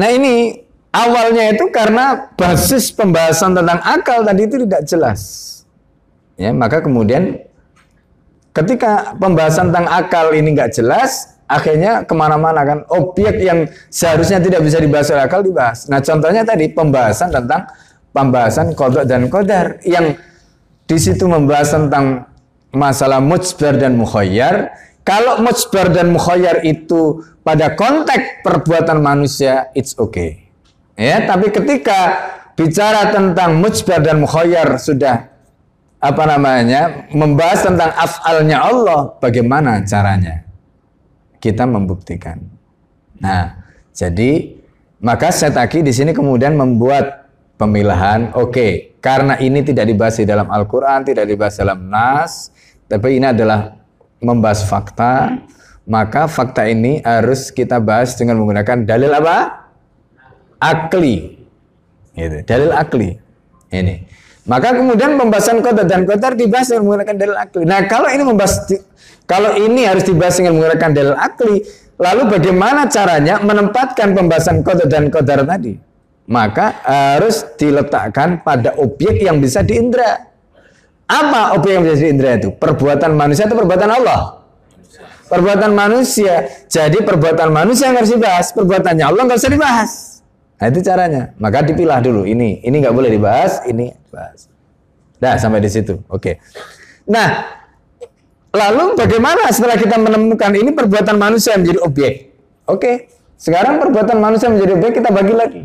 Nah 0.00 0.08
ini 0.08 0.64
awalnya 0.88 1.52
itu 1.52 1.68
karena 1.68 2.32
basis 2.40 2.88
pembahasan 2.88 3.52
tentang 3.52 3.84
akal 3.84 4.24
tadi 4.24 4.48
itu 4.48 4.56
tidak 4.64 4.82
jelas. 4.88 5.20
Ya, 6.38 6.54
maka 6.54 6.80
kemudian 6.80 7.42
ketika 8.56 9.12
pembahasan 9.18 9.74
tentang 9.74 9.90
akal 9.90 10.32
ini 10.32 10.54
nggak 10.56 10.72
jelas, 10.72 11.36
akhirnya 11.48 12.04
ke 12.04 12.12
mana-mana 12.12 12.60
kan 12.62 12.78
objek 12.92 13.40
yang 13.40 13.64
seharusnya 13.88 14.38
tidak 14.38 14.60
bisa 14.60 14.78
dibahas 14.78 15.08
oleh 15.08 15.24
akal 15.24 15.40
dibahas. 15.40 15.88
Nah 15.88 16.04
contohnya 16.04 16.44
tadi 16.44 16.68
pembahasan 16.68 17.32
tentang 17.32 17.64
pembahasan 18.12 18.76
kodok 18.76 19.08
dan 19.08 19.32
kodar 19.32 19.80
yang 19.82 20.12
di 20.84 20.96
situ 21.00 21.24
membahas 21.24 21.72
tentang 21.72 22.28
masalah 22.72 23.18
mujbar 23.24 23.80
dan 23.80 23.96
mukhayyar. 23.96 24.72
Kalau 25.04 25.40
mujbar 25.40 25.88
dan 25.88 26.12
mukhayyar 26.12 26.68
itu 26.68 27.24
pada 27.40 27.72
konteks 27.72 28.44
perbuatan 28.44 29.00
manusia, 29.00 29.72
it's 29.72 29.96
okay. 29.96 30.52
Ya, 31.00 31.24
tapi 31.24 31.48
ketika 31.48 32.28
bicara 32.52 33.08
tentang 33.08 33.56
mujbar 33.56 34.04
dan 34.04 34.20
mukhayyar 34.20 34.76
sudah 34.76 35.32
apa 35.96 36.22
namanya 36.28 37.08
membahas 37.08 37.64
tentang 37.64 37.90
afalnya 37.96 38.68
Allah, 38.68 39.16
bagaimana 39.16 39.80
caranya? 39.88 40.47
Kita 41.38 41.64
membuktikan. 41.66 42.42
Nah, 43.18 43.62
jadi 43.94 44.58
maka 44.98 45.30
Setaki 45.30 45.82
di 45.82 45.94
sini 45.94 46.10
kemudian 46.10 46.58
membuat 46.58 47.30
pemilahan, 47.58 48.34
oke, 48.34 48.54
okay, 48.54 48.72
karena 48.98 49.38
ini 49.38 49.62
tidak 49.62 49.86
dibahas 49.90 50.18
di 50.18 50.26
dalam 50.26 50.50
Al-Quran, 50.50 51.06
tidak 51.06 51.26
dibahas 51.26 51.54
dalam 51.58 51.86
Nas, 51.86 52.50
tapi 52.90 53.18
ini 53.18 53.30
adalah 53.30 53.78
membahas 54.18 54.66
fakta, 54.66 55.38
maka 55.86 56.26
fakta 56.26 56.66
ini 56.66 56.98
harus 57.06 57.54
kita 57.54 57.78
bahas 57.78 58.18
dengan 58.18 58.42
menggunakan 58.42 58.84
dalil 58.84 59.10
apa? 59.14 59.70
Akli. 60.58 61.38
Gitu. 62.18 62.42
Dalil 62.42 62.70
akli. 62.74 63.14
Ini. 63.70 63.96
Maka 64.48 64.74
kemudian 64.74 65.14
pembahasan 65.14 65.60
kota 65.60 65.84
dan 65.84 66.08
kota 66.08 66.34
dibahas 66.34 66.72
dengan 66.72 66.82
menggunakan 66.88 67.14
dalil 67.14 67.36
akli. 67.36 67.62
Nah, 67.68 67.84
kalau 67.86 68.08
ini 68.10 68.24
membahas 68.24 68.66
kalau 69.28 69.52
ini 69.60 69.84
harus 69.84 70.08
dibahas 70.08 70.40
dengan 70.40 70.56
menggunakan 70.56 70.90
dalil 70.96 71.12
akli, 71.20 71.60
lalu 72.00 72.22
bagaimana 72.32 72.88
caranya 72.88 73.36
menempatkan 73.44 74.16
pembahasan 74.16 74.64
kodar 74.64 74.88
dan 74.88 75.12
kodar 75.12 75.44
tadi? 75.44 75.76
Maka 76.28 76.80
harus 76.84 77.44
diletakkan 77.60 78.40
pada 78.40 78.72
objek 78.80 79.20
yang 79.20 79.36
bisa 79.36 79.60
diindra. 79.60 80.32
Apa 81.04 81.56
objek 81.60 81.76
yang 81.76 81.84
bisa 81.84 82.00
diindra 82.00 82.40
itu? 82.40 82.56
Perbuatan 82.56 83.12
manusia 83.12 83.44
atau 83.44 83.56
perbuatan 83.56 83.90
Allah? 83.92 84.20
Perbuatan 85.28 85.76
manusia. 85.76 86.48
Jadi 86.64 87.04
perbuatan 87.04 87.52
manusia 87.52 87.92
yang 87.92 88.00
harus 88.00 88.12
dibahas, 88.12 88.48
perbuatannya 88.56 89.04
Allah 89.04 89.22
nggak 89.28 89.40
usah 89.40 89.52
dibahas. 89.52 89.92
Nah 90.56 90.66
itu 90.72 90.80
caranya. 90.80 91.36
Maka 91.36 91.68
dipilah 91.68 92.00
dulu 92.00 92.24
ini, 92.24 92.64
ini 92.64 92.76
nggak 92.80 92.96
boleh 92.96 93.12
dibahas, 93.12 93.60
ini 93.68 93.92
dibahas. 93.92 94.48
Nah 95.20 95.36
sampai 95.36 95.60
di 95.60 95.68
situ. 95.68 96.00
Oke. 96.08 96.40
Nah 97.08 97.57
Lalu 98.48 98.96
bagaimana 98.96 99.52
setelah 99.52 99.76
kita 99.76 100.00
menemukan 100.00 100.52
ini 100.56 100.72
perbuatan 100.72 101.20
manusia 101.20 101.52
menjadi 101.60 101.80
objek? 101.84 102.12
Oke, 102.64 103.12
sekarang 103.36 103.76
perbuatan 103.76 104.16
manusia 104.16 104.48
menjadi 104.48 104.72
objek 104.80 104.92
kita 105.00 105.10
bagi 105.12 105.34
lagi. 105.36 105.62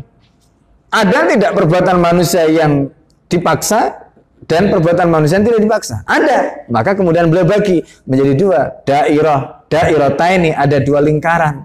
Ada 0.92 1.26
tidak 1.32 1.52
perbuatan 1.58 1.96
manusia 1.98 2.44
yang 2.46 2.92
dipaksa 3.26 4.04
dan 4.44 4.68
perbuatan 4.68 5.08
manusia 5.08 5.40
yang 5.40 5.48
tidak 5.48 5.62
dipaksa? 5.64 6.04
Ada. 6.04 6.68
Maka 6.68 6.92
kemudian 6.92 7.32
beliau 7.32 7.48
bagi 7.48 7.80
menjadi 8.04 8.32
dua. 8.36 8.60
Dairah, 8.84 9.64
dairah 9.72 10.12
ini 10.36 10.52
ada 10.52 10.78
dua 10.78 11.00
lingkaran. 11.00 11.64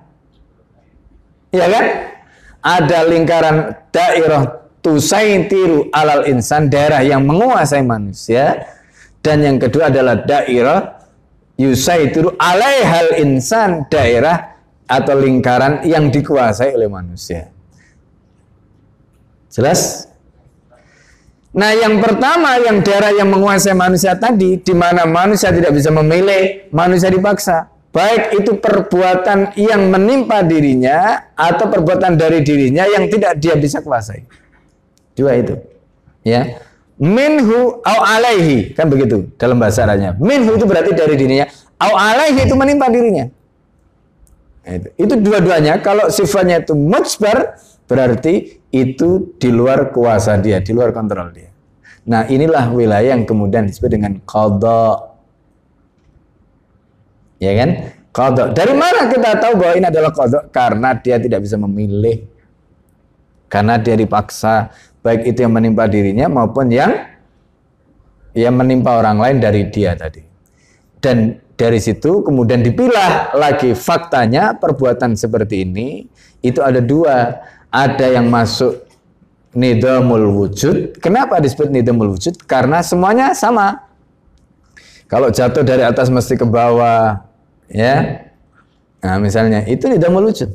Iya 1.51 1.65
kan? 1.67 1.85
Ada 2.59 2.99
lingkaran 3.07 3.55
dairah 3.91 4.43
tiru 4.81 5.91
alal 5.91 6.25
insan, 6.31 6.71
daerah 6.71 7.03
yang 7.03 7.27
menguasai 7.27 7.83
manusia. 7.83 8.65
Dan 9.19 9.43
yang 9.43 9.57
kedua 9.59 9.91
adalah 9.91 10.15
dairah 10.23 10.98
yusaitiru 11.59 12.39
alaihal 12.39 13.19
insan 13.19 13.83
daerah 13.91 14.55
atau 14.87 15.13
lingkaran 15.19 15.83
yang 15.83 16.07
dikuasai 16.07 16.71
oleh 16.73 16.87
manusia. 16.87 17.51
Jelas? 19.51 20.07
Nah, 21.51 21.75
yang 21.75 21.99
pertama 21.99 22.55
yang 22.61 22.79
daerah 22.79 23.11
yang 23.11 23.27
menguasai 23.27 23.75
manusia 23.75 24.15
tadi 24.15 24.61
di 24.61 24.73
mana 24.73 25.03
manusia 25.03 25.51
tidak 25.51 25.75
bisa 25.75 25.91
memilih, 25.91 26.71
manusia 26.71 27.11
dipaksa. 27.11 27.67
Baik 27.89 28.37
itu 28.37 28.53
perbuatan 28.61 29.57
yang 29.57 29.89
menimpa 29.89 30.45
dirinya 30.45 31.33
atau 31.33 31.73
perbuatan 31.73 32.13
dari 32.13 32.45
dirinya 32.45 32.85
yang 32.85 33.09
tidak 33.09 33.41
dia 33.41 33.57
bisa 33.57 33.81
kuasai. 33.81 34.29
Dua 35.17 35.33
itu. 35.41 35.57
Ya 36.21 36.68
minhu 36.99 37.79
au 37.81 37.99
alaihi. 38.03 38.75
Kan 38.75 38.91
begitu 38.91 39.31
dalam 39.39 39.57
bahasa 39.57 39.87
Arabnya. 39.87 40.13
Minhu 40.19 40.59
itu 40.59 40.67
berarti 40.67 40.91
dari 40.91 41.15
dirinya. 41.15 41.47
Au 41.79 41.95
alaihi 41.95 42.43
itu 42.43 42.55
menimpa 42.59 42.91
dirinya. 42.91 43.31
Nah, 44.67 44.75
itu, 44.99 45.13
dua-duanya. 45.17 45.79
Kalau 45.79 46.11
sifatnya 46.11 46.61
itu 46.61 46.75
mujbar 46.75 47.57
berarti 47.89 48.61
itu 48.69 49.33
di 49.41 49.49
luar 49.49 49.89
kuasa 49.89 50.37
dia 50.37 50.61
di 50.61 50.69
luar 50.75 50.93
kontrol 50.93 51.33
dia. 51.33 51.49
Nah 52.05 52.29
inilah 52.29 52.69
wilayah 52.69 53.17
yang 53.17 53.25
kemudian 53.25 53.65
disebut 53.65 53.89
dengan 53.89 54.13
qadha. 54.25 55.09
Ya 57.41 57.53
kan? 57.57 57.69
Qadha. 58.13 58.53
Dari 58.53 58.73
mana 58.77 59.09
kita 59.09 59.41
tahu 59.41 59.53
bahwa 59.57 59.73
ini 59.73 59.87
adalah 59.89 60.11
qadha? 60.13 60.39
Karena 60.53 60.93
dia 60.93 61.17
tidak 61.17 61.41
bisa 61.41 61.57
memilih. 61.57 62.29
Karena 63.49 63.81
dia 63.81 63.97
dipaksa 63.97 64.69
baik 65.09 65.25
itu 65.25 65.41
yang 65.41 65.57
menimpa 65.57 65.89
dirinya 65.89 66.29
maupun 66.29 66.69
yang 66.69 66.93
yang 68.37 68.53
menimpa 68.53 69.01
orang 69.01 69.17
lain 69.17 69.37
dari 69.41 69.65
dia 69.73 69.97
tadi. 69.97 70.21
Dan 71.01 71.33
dari 71.57 71.81
situ 71.81 72.21
kemudian 72.21 72.61
dipilah 72.61 73.33
lagi 73.33 73.73
faktanya 73.73 74.53
perbuatan 74.53 75.17
seperti 75.17 75.65
ini 75.65 76.05
itu 76.45 76.61
ada 76.61 76.77
dua. 76.77 77.41
Ada 77.69 78.17
yang 78.17 78.33
masuk 78.33 78.81
nidamul 79.53 80.25
wujud. 80.33 80.97
Kenapa 80.97 81.37
disebut 81.37 81.69
nidamul 81.69 82.17
wujud? 82.17 82.33
Karena 82.49 82.81
semuanya 82.81 83.37
sama. 83.37 83.85
Kalau 85.05 85.29
jatuh 85.29 85.61
dari 85.61 85.85
atas 85.85 86.09
mesti 86.09 86.33
ke 86.33 86.45
bawah 86.49 87.21
ya. 87.69 88.25
Nah 89.05 89.21
misalnya 89.21 89.65
itu 89.69 89.85
nidamul 89.85 90.33
wujud. 90.33 90.49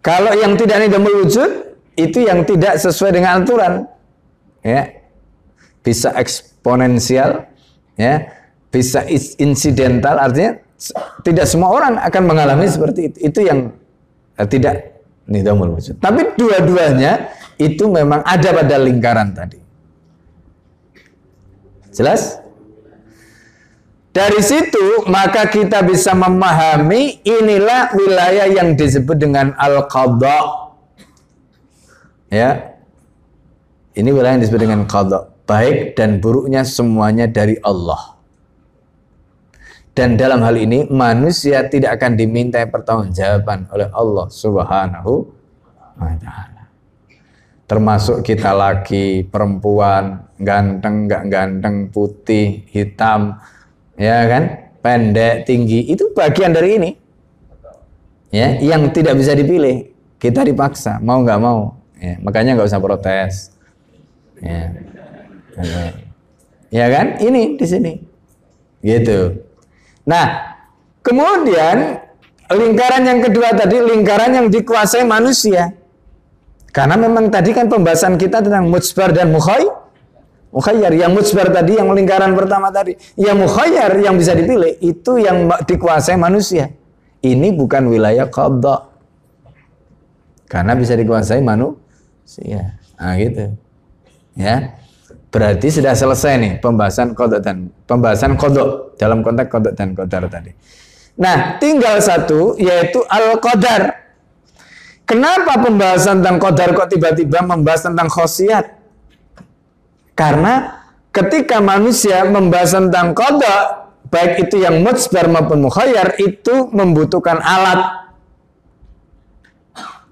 Kalau 0.00 0.32
yang 0.40 0.56
tidak 0.56 0.88
nidamul 0.88 1.24
wujud 1.24 1.69
itu 2.08 2.24
yang 2.24 2.46
tidak 2.48 2.80
sesuai 2.80 3.12
dengan 3.16 3.42
aturan 3.42 3.84
ya 4.64 5.00
bisa 5.80 6.12
eksponensial, 6.16 7.48
ya, 7.96 8.28
bisa 8.68 9.04
insidental, 9.40 10.20
artinya 10.20 10.60
tidak 11.24 11.44
semua 11.48 11.72
orang 11.72 11.94
akan 12.00 12.22
mengalami 12.24 12.68
seperti 12.68 13.12
itu. 13.12 13.16
Itu 13.32 13.40
yang 13.44 13.58
eh, 14.36 14.48
tidak 14.48 15.04
nidamul 15.28 15.76
wujud. 15.76 16.00
Tapi 16.00 16.36
dua-duanya 16.36 17.32
itu 17.60 17.88
memang 17.88 18.24
ada 18.24 18.48
pada 18.56 18.76
lingkaran 18.80 19.32
tadi. 19.36 19.58
Jelas? 21.90 22.38
Dari 24.10 24.42
situ 24.42 25.06
maka 25.06 25.46
kita 25.46 25.86
bisa 25.86 26.18
memahami 26.18 27.22
inilah 27.22 27.94
wilayah 27.94 28.46
yang 28.50 28.74
disebut 28.74 29.16
dengan 29.16 29.54
al-qadha. 29.54 30.69
Ya. 32.30 32.78
Ini 33.92 34.08
wilayah 34.14 34.38
yang 34.38 34.42
disebut 34.46 34.62
dengan 34.62 34.86
qadha 34.86 35.30
baik 35.50 35.98
dan 35.98 36.22
buruknya 36.22 36.62
semuanya 36.62 37.26
dari 37.26 37.58
Allah. 37.66 38.14
Dan 39.90 40.14
dalam 40.14 40.46
hal 40.46 40.54
ini 40.54 40.86
manusia 40.86 41.66
tidak 41.66 41.98
akan 41.98 42.14
diminta 42.14 42.62
pertanggungjawaban 42.62 43.66
oleh 43.74 43.90
Allah 43.90 44.30
Subhanahu 44.30 45.26
wa 45.98 46.14
taala. 46.22 46.70
Termasuk 47.66 48.22
kita 48.22 48.54
laki, 48.54 49.26
perempuan, 49.26 50.30
ganteng, 50.38 51.10
nggak 51.10 51.24
ganteng, 51.26 51.76
putih, 51.90 52.62
hitam, 52.70 53.42
ya 53.98 54.26
kan? 54.30 54.70
Pendek, 54.80 55.44
tinggi, 55.44 55.90
itu 55.90 56.14
bagian 56.16 56.56
dari 56.56 56.80
ini. 56.80 56.90
Ya, 58.30 58.56
yang 58.62 58.88
tidak 58.94 59.18
bisa 59.18 59.34
dipilih. 59.34 59.90
Kita 60.16 60.46
dipaksa, 60.46 61.02
mau 61.02 61.20
nggak 61.20 61.40
mau. 61.42 61.79
Ya, 62.00 62.16
makanya 62.24 62.56
nggak 62.56 62.68
usah 62.72 62.80
protes. 62.80 63.52
Ya. 64.40 64.72
Ya 66.72 66.86
kan? 66.88 67.20
Ini 67.20 67.60
di 67.60 67.66
sini. 67.68 67.92
Gitu. 68.80 69.44
Nah, 70.08 70.56
kemudian 71.04 72.00
lingkaran 72.48 73.04
yang 73.04 73.20
kedua 73.20 73.52
tadi 73.52 73.76
lingkaran 73.84 74.32
yang 74.32 74.46
dikuasai 74.48 75.04
manusia. 75.04 75.76
Karena 76.72 76.96
memang 76.96 77.28
tadi 77.28 77.52
kan 77.52 77.68
pembahasan 77.68 78.16
kita 78.16 78.40
tentang 78.40 78.70
mujbar 78.70 79.12
dan 79.12 79.28
mukhay. 79.34 79.68
Mukhayyar 80.50 80.90
yang 80.98 81.14
mujbar 81.14 81.54
tadi 81.54 81.78
yang 81.78 81.86
lingkaran 81.94 82.34
pertama 82.34 82.74
tadi, 82.74 82.98
yang 83.14 83.38
mukhayyar 83.38 83.94
yang 84.02 84.18
bisa 84.18 84.34
dipilih 84.34 84.82
itu 84.82 85.22
yang 85.22 85.46
dikuasai 85.46 86.18
manusia. 86.18 86.74
Ini 87.22 87.54
bukan 87.54 87.86
wilayah 87.86 88.26
qadha. 88.26 88.90
Karena 90.50 90.74
bisa 90.74 90.98
dikuasai 90.98 91.38
manusia. 92.30 92.78
Nah, 92.94 93.14
gitu. 93.18 93.44
Ya. 94.38 94.78
Berarti 95.30 95.66
sudah 95.70 95.94
selesai 95.94 96.38
nih 96.38 96.52
pembahasan 96.62 97.14
kodok 97.14 97.42
dan 97.42 97.70
pembahasan 97.86 98.34
kodok 98.34 98.98
dalam 98.98 99.22
konteks 99.22 99.50
kodok 99.50 99.72
dan 99.74 99.94
kodar 99.94 100.26
tadi. 100.26 100.50
Nah, 101.18 101.58
tinggal 101.58 101.98
satu 101.98 102.54
yaitu 102.58 103.02
al 103.10 103.38
kodar. 103.42 104.10
Kenapa 105.06 105.58
pembahasan 105.58 106.22
tentang 106.22 106.38
kodar 106.38 106.70
kok 106.70 106.90
tiba-tiba 106.90 107.42
membahas 107.42 107.90
tentang 107.90 108.06
khosiat? 108.06 108.78
Karena 110.14 110.86
ketika 111.10 111.58
manusia 111.58 112.26
membahas 112.26 112.78
tentang 112.78 113.10
kodok, 113.14 113.62
baik 114.06 114.46
itu 114.46 114.62
yang 114.62 114.82
mujbar 114.86 115.26
maupun 115.26 115.66
mukhayyar, 115.66 116.14
itu 116.22 116.70
membutuhkan 116.70 117.42
alat. 117.42 118.06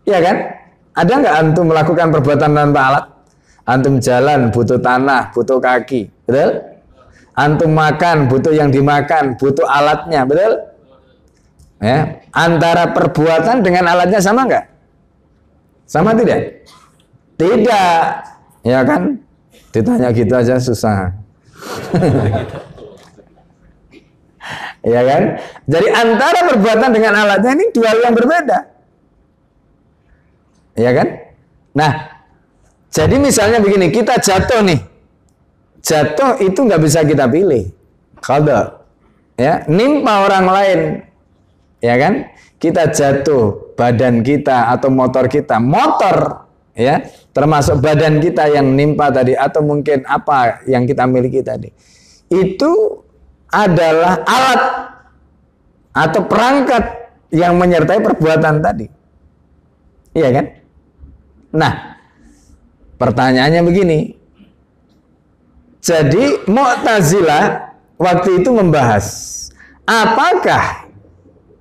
Ya 0.02 0.18
kan? 0.18 0.58
Ada 0.98 1.12
nggak 1.22 1.36
antum 1.38 1.70
melakukan 1.70 2.10
perbuatan 2.10 2.50
tanpa 2.58 2.80
alat? 2.90 3.06
Antum 3.68 4.02
jalan 4.02 4.50
butuh 4.50 4.82
tanah, 4.82 5.30
butuh 5.30 5.62
kaki, 5.62 6.10
betul? 6.26 6.58
Antum 7.38 7.70
makan 7.70 8.26
butuh 8.26 8.50
yang 8.50 8.74
dimakan, 8.74 9.38
butuh 9.38 9.62
alatnya, 9.62 10.26
betul? 10.26 10.58
Ya, 11.78 12.18
antara 12.34 12.90
perbuatan 12.90 13.62
dengan 13.62 13.86
alatnya 13.86 14.18
sama 14.18 14.42
enggak? 14.42 14.66
Sama 15.86 16.10
tidak? 16.18 16.66
Tidak, 17.38 18.02
ya 18.66 18.82
kan? 18.82 19.22
Ditanya 19.70 20.10
gitu 20.10 20.34
aja 20.34 20.58
susah. 20.58 21.14
ya 24.82 25.00
kan? 25.06 25.22
Jadi 25.70 25.86
antara 25.94 26.40
perbuatan 26.50 26.90
dengan 26.90 27.14
alatnya 27.14 27.54
ini 27.54 27.70
dua 27.70 27.94
yang 27.94 28.18
berbeda. 28.18 28.77
Ya 30.78 30.94
kan? 30.94 31.08
Nah, 31.74 31.92
jadi 32.88 33.18
misalnya 33.18 33.58
begini, 33.58 33.90
kita 33.90 34.22
jatuh 34.22 34.62
nih. 34.62 34.80
Jatuh 35.82 36.38
itu 36.38 36.58
nggak 36.62 36.82
bisa 36.82 37.02
kita 37.02 37.26
pilih. 37.26 37.74
Kalau 38.22 38.86
ya, 39.34 39.66
nimpa 39.66 40.24
orang 40.30 40.46
lain. 40.46 40.80
Ya 41.82 41.98
kan? 41.98 42.30
Kita 42.58 42.90
jatuh, 42.90 43.74
badan 43.78 44.22
kita 44.22 44.74
atau 44.74 44.90
motor 44.90 45.30
kita, 45.30 45.62
motor 45.62 46.46
ya, 46.74 47.06
termasuk 47.30 47.78
badan 47.78 48.18
kita 48.18 48.50
yang 48.50 48.74
nimpa 48.74 49.14
tadi 49.14 49.38
atau 49.38 49.62
mungkin 49.62 50.02
apa 50.06 50.66
yang 50.66 50.82
kita 50.82 51.06
miliki 51.06 51.42
tadi. 51.46 51.70
Itu 52.26 53.02
adalah 53.46 54.26
alat 54.26 54.62
atau 55.94 56.20
perangkat 56.26 56.84
yang 57.30 57.54
menyertai 57.54 58.02
perbuatan 58.02 58.58
tadi. 58.58 58.86
Iya 60.18 60.28
kan? 60.34 60.46
Nah, 61.52 61.98
Pertanyaannya 62.98 63.62
begini. 63.62 63.98
Jadi 65.78 66.50
Mu'tazilah 66.50 67.70
waktu 67.94 68.42
itu 68.42 68.50
membahas 68.50 69.06
apakah 69.86 70.90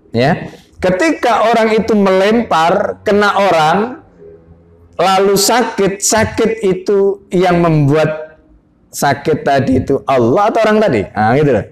ya 0.09 0.49
ketika 0.81 1.53
orang 1.53 1.77
itu 1.77 1.93
melempar 1.93 2.99
kena 3.05 3.37
orang 3.37 3.77
lalu 4.97 5.37
sakit 5.37 6.01
sakit 6.01 6.65
itu 6.65 7.29
yang 7.29 7.61
membuat 7.61 8.41
sakit 8.89 9.45
tadi 9.45 9.85
itu 9.85 10.01
Allah 10.09 10.49
atau 10.49 10.59
orang 10.65 10.77
tadi 10.81 11.01
nah 11.13 11.33
gitu 11.37 11.51
loh 11.53 11.65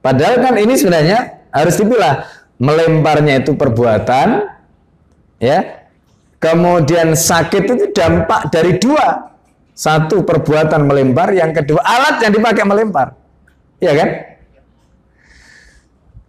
padahal 0.00 0.40
kan 0.40 0.54
ini 0.56 0.74
sebenarnya 0.74 1.48
harus 1.52 1.76
dipilah 1.76 2.26
melemparnya 2.56 3.44
itu 3.44 3.52
perbuatan 3.54 4.48
ya 5.38 5.79
Kemudian 6.40 7.12
sakit 7.12 7.62
itu 7.68 7.84
dampak 7.92 8.48
dari 8.48 8.80
dua. 8.80 9.28
Satu 9.76 10.24
perbuatan 10.24 10.88
melempar, 10.88 11.32
yang 11.32 11.52
kedua 11.52 11.80
alat 11.80 12.20
yang 12.24 12.32
dipakai 12.32 12.64
melempar. 12.64 13.16
Ya 13.80 13.96
kan? 13.96 14.08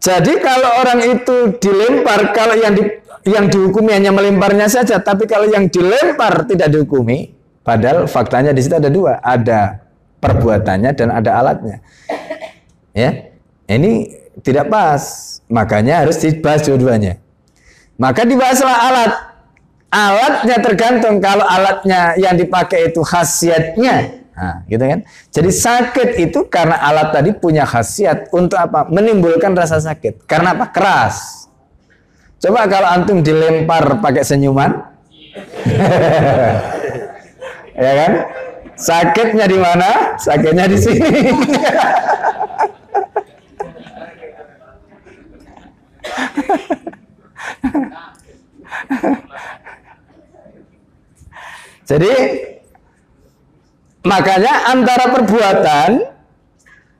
Jadi 0.01 0.33
kalau 0.39 0.71
orang 0.81 0.99
itu 1.05 1.37
dilempar, 1.61 2.31
kalau 2.33 2.55
yang 2.57 2.73
di, 2.73 2.83
yang 3.27 3.45
dihukumi 3.51 3.93
hanya 3.93 4.09
melemparnya 4.09 4.65
saja, 4.65 4.97
tapi 4.97 5.29
kalau 5.29 5.45
yang 5.45 5.69
dilempar 5.69 6.47
tidak 6.47 6.73
dihukumi, 6.73 7.37
padahal 7.61 8.09
faktanya 8.09 8.49
di 8.49 8.65
situ 8.65 8.81
ada 8.81 8.89
dua, 8.89 9.21
ada 9.21 9.83
perbuatannya 10.17 10.91
dan 10.97 11.07
ada 11.13 11.31
alatnya. 11.37 11.77
Ya, 12.97 13.29
ini 13.69 14.09
tidak 14.41 14.73
pas, 14.73 15.37
makanya 15.45 16.01
harus 16.01 16.17
dibahas 16.17 16.65
dua-duanya. 16.65 17.21
Maka 18.01 18.25
dibahaslah 18.25 18.77
alat, 18.89 19.11
alatnya 19.91 20.57
tergantung 20.63 21.19
kalau 21.19 21.43
alatnya 21.43 22.15
yang 22.15 22.39
dipakai 22.39 22.89
itu 22.89 23.03
khasiatnya. 23.03 24.23
Nah, 24.31 24.63
gitu 24.65 24.81
kan? 24.81 24.99
Jadi 25.29 25.51
sakit 25.51 26.09
itu 26.17 26.39
karena 26.47 26.79
alat 26.79 27.13
tadi 27.13 27.35
punya 27.35 27.67
khasiat 27.67 28.31
untuk 28.33 28.57
apa? 28.57 28.89
Menimbulkan 28.89 29.53
rasa 29.53 29.77
sakit. 29.77 30.25
Karena 30.25 30.57
apa? 30.57 30.71
Keras. 30.71 31.45
Coba 32.41 32.65
kalau 32.65 32.89
antum 32.89 33.21
dilempar 33.21 34.01
pakai 34.01 34.25
senyuman. 34.25 34.81
Ya 37.71 37.91
kan? 37.97 38.13
Sakitnya 38.75 39.47
di 39.47 39.55
mana? 39.55 40.19
Sakitnya 40.19 40.67
di 40.67 40.75
sini 40.75 41.07
Jadi 51.91 52.13
makanya 54.07 54.71
antara 54.71 55.11
perbuatan 55.11 56.11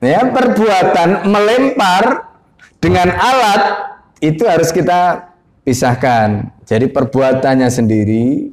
Ya, 0.02 0.26
perbuatan 0.26 1.30
melempar 1.30 2.34
dengan 2.82 3.14
alat 3.14 3.62
itu 4.18 4.42
harus 4.50 4.74
kita 4.74 5.30
pisahkan. 5.62 6.50
Jadi 6.66 6.90
perbuatannya 6.90 7.70
sendiri 7.70 8.50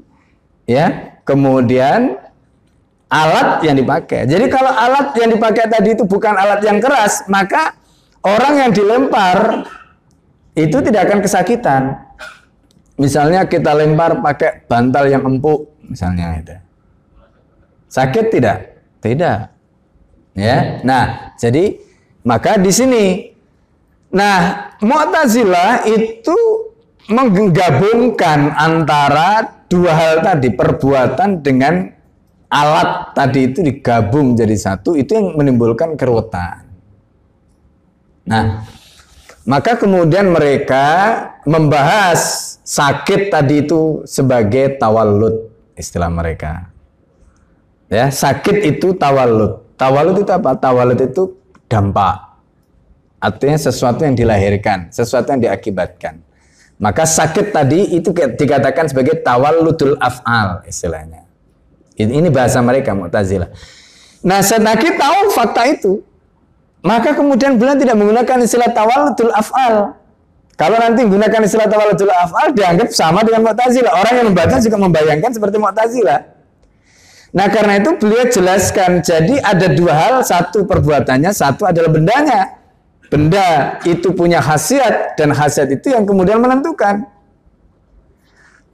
ya, 0.68 1.16
kemudian 1.24 2.20
alat 3.08 3.64
yang 3.64 3.80
dipakai. 3.80 4.28
Jadi 4.28 4.44
kalau 4.52 4.68
alat 4.68 5.16
yang 5.16 5.32
dipakai 5.32 5.72
tadi 5.72 5.96
itu 5.96 6.04
bukan 6.04 6.36
alat 6.36 6.60
yang 6.60 6.84
keras, 6.84 7.24
maka 7.32 7.72
orang 8.20 8.68
yang 8.68 8.70
dilempar 8.76 9.64
itu 10.52 10.84
tidak 10.84 11.08
akan 11.08 11.24
kesakitan. 11.24 11.96
Misalnya 13.00 13.48
kita 13.48 13.72
lempar 13.72 14.20
pakai 14.20 14.68
bantal 14.68 15.08
yang 15.08 15.24
empuk, 15.24 15.77
misalnya 15.88 16.38
itu. 16.38 16.56
Sakit 17.88 18.24
tidak? 18.28 18.58
Tidak. 19.00 19.38
Ya. 20.36 20.78
Nah, 20.84 21.34
jadi 21.40 21.80
maka 22.22 22.60
di 22.60 22.70
sini 22.70 23.04
nah 24.08 24.70
Mu'tazilah 24.78 25.84
itu 25.88 26.36
menggabungkan 27.10 28.52
antara 28.54 29.64
dua 29.66 29.92
hal 29.96 30.14
tadi, 30.22 30.52
perbuatan 30.52 31.40
dengan 31.42 31.88
alat 32.48 33.16
tadi 33.16 33.48
itu 33.50 33.64
digabung 33.64 34.36
jadi 34.36 34.54
satu, 34.54 34.94
itu 34.94 35.16
yang 35.16 35.34
menimbulkan 35.34 35.96
keruwetan. 35.96 36.68
Nah, 38.28 38.68
maka 39.48 39.80
kemudian 39.80 40.28
mereka 40.28 40.84
membahas 41.48 42.56
sakit 42.60 43.32
tadi 43.32 43.64
itu 43.64 44.04
sebagai 44.04 44.76
tawalud 44.76 45.47
istilah 45.78 46.10
mereka. 46.10 46.74
Ya, 47.88 48.12
sakit 48.12 48.66
itu 48.68 48.92
tawalud. 48.92 49.64
Tawalud 49.78 50.20
itu 50.20 50.28
apa? 50.28 50.58
Tawalud 50.58 50.98
itu 51.00 51.38
dampak. 51.70 52.36
Artinya 53.18 53.58
sesuatu 53.58 54.04
yang 54.04 54.14
dilahirkan, 54.14 54.92
sesuatu 54.92 55.32
yang 55.34 55.40
diakibatkan. 55.48 56.22
Maka 56.78 57.02
sakit 57.02 57.50
tadi 57.50 57.98
itu 57.98 58.14
dikatakan 58.14 58.86
sebagai 58.86 59.18
tawaludul 59.18 59.98
af'al 59.98 60.62
istilahnya. 60.68 61.26
Ini 61.98 62.30
bahasa 62.30 62.62
mereka 62.62 62.94
Mu'tazilah. 62.94 63.50
Nah, 64.22 64.38
Senaki 64.38 64.94
tahu 64.94 65.34
fakta 65.34 65.66
itu. 65.66 65.98
Maka 66.78 67.10
kemudian 67.10 67.58
beliau 67.58 67.74
tidak 67.74 67.98
menggunakan 67.98 68.38
istilah 68.46 68.70
tawaludul 68.70 69.34
af'al. 69.34 69.97
Kalau 70.58 70.74
nanti 70.74 71.06
menggunakan 71.06 71.46
istilah 71.46 71.70
tawaludul 71.70 72.10
af'al 72.10 72.50
dianggap 72.50 72.90
sama 72.90 73.22
dengan 73.22 73.46
Mu'tazilah. 73.46 73.94
Orang 73.94 74.14
yang 74.18 74.26
membaca 74.34 74.58
juga 74.58 74.74
membayangkan 74.74 75.30
seperti 75.30 75.54
Mu'tazilah. 75.54 76.20
Nah, 77.30 77.46
karena 77.46 77.78
itu 77.78 77.94
beliau 77.94 78.26
jelaskan 78.26 78.98
jadi 78.98 79.38
ada 79.38 79.70
dua 79.70 79.94
hal, 79.94 80.14
satu 80.26 80.66
perbuatannya, 80.66 81.30
satu 81.30 81.62
adalah 81.62 81.94
bendanya. 81.94 82.58
Benda 83.06 83.78
itu 83.86 84.10
punya 84.10 84.42
khasiat 84.42 85.14
dan 85.14 85.30
khasiat 85.30 85.78
itu 85.78 85.94
yang 85.94 86.02
kemudian 86.02 86.42
menentukan. 86.42 87.06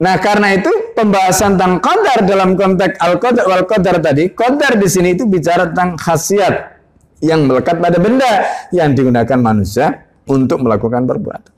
Nah, 0.01 0.15
karena 0.17 0.57
itu 0.57 0.73
pembahasan 0.97 1.55
tentang 1.55 1.79
qadar 1.79 2.25
dalam 2.25 2.57
konteks 2.57 2.97
al-qadar 2.99 3.45
wal 3.45 3.63
qadar 3.63 4.01
tadi, 4.01 4.33
qadar 4.33 4.75
di 4.75 4.87
sini 4.89 5.13
itu 5.13 5.23
bicara 5.29 5.69
tentang 5.71 5.95
khasiat 6.01 6.55
yang 7.23 7.45
melekat 7.47 7.79
pada 7.79 7.95
benda 8.01 8.43
yang 8.75 8.91
digunakan 8.91 9.39
manusia 9.39 10.03
untuk 10.27 10.65
melakukan 10.65 11.07
perbuatan. 11.07 11.53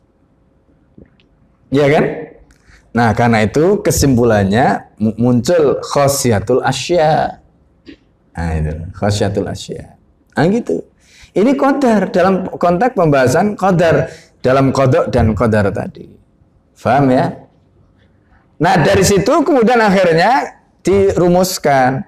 Ya 1.73 1.86
kan? 1.91 2.06
Nah, 2.95 3.10
karena 3.13 3.45
itu 3.45 3.84
kesimpulannya 3.84 4.89
muncul 4.97 5.84
khasiatul 5.84 6.63
asya. 6.63 7.43
Nah, 8.34 8.51
itu 8.58 8.73
khasiatul 8.95 9.47
asya. 9.49 9.97
Nah, 10.34 10.45
gitu. 10.49 10.82
Ini 11.38 11.53
qadar 11.53 12.10
dalam 12.10 12.49
konteks 12.49 12.97
pembahasan 12.97 13.53
qadar 13.53 14.10
dalam 14.41 14.73
kodok 14.73 15.13
dan 15.13 15.38
qadar 15.38 15.69
tadi. 15.69 16.10
Faham 16.73 17.13
ya? 17.13 17.47
Nah 18.58 18.75
dari 18.82 19.06
situ 19.06 19.45
kemudian 19.45 19.77
akhirnya 19.77 20.62
dirumuskan. 20.82 22.06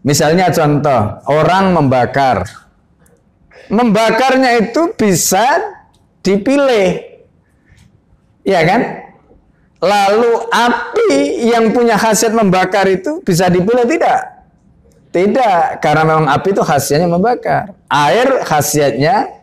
Misalnya 0.00 0.48
contoh, 0.48 1.20
orang 1.28 1.76
membakar. 1.76 2.48
Membakarnya 3.68 4.64
itu 4.64 4.96
bisa 4.96 5.44
dipilih. 6.24 7.09
Ya 8.46 8.60
kan? 8.64 8.80
Lalu 9.80 10.32
api 10.52 11.12
yang 11.48 11.72
punya 11.72 11.96
khasiat 11.96 12.36
membakar 12.36 12.84
itu 12.84 13.24
bisa 13.24 13.48
dipilih 13.48 13.88
tidak? 13.88 14.44
Tidak, 15.10 15.80
karena 15.82 16.02
memang 16.06 16.26
api 16.28 16.52
itu 16.52 16.62
khasiatnya 16.62 17.08
membakar. 17.08 17.74
Air 17.88 18.44
khasiatnya 18.46 19.40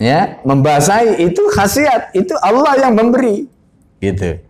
ya 0.00 0.40
membasahi 0.42 1.28
itu 1.28 1.42
khasiat, 1.52 2.16
itu 2.16 2.34
Allah 2.40 2.88
yang 2.88 2.96
memberi. 2.96 3.46
Gitu. 4.00 4.40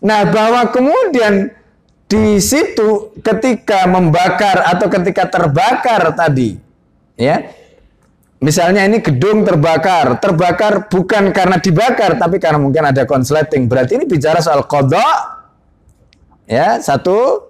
Nah, 0.00 0.24
bahwa 0.26 0.72
kemudian 0.72 1.52
di 2.08 2.38
situ 2.40 3.12
ketika 3.20 3.84
membakar 3.90 4.64
atau 4.72 4.86
ketika 4.88 5.28
terbakar 5.28 6.14
tadi, 6.16 6.56
ya, 7.18 7.44
misalnya 8.44 8.84
ini 8.84 9.00
gedung 9.00 9.40
terbakar, 9.40 10.20
terbakar 10.20 10.92
bukan 10.92 11.32
karena 11.32 11.56
dibakar, 11.56 12.20
tapi 12.20 12.36
karena 12.36 12.60
mungkin 12.60 12.84
ada 12.84 13.08
konsleting. 13.08 13.64
Berarti 13.64 13.96
ini 13.96 14.04
bicara 14.04 14.44
soal 14.44 14.68
kodok, 14.68 15.16
ya, 16.44 16.76
satu, 16.76 17.48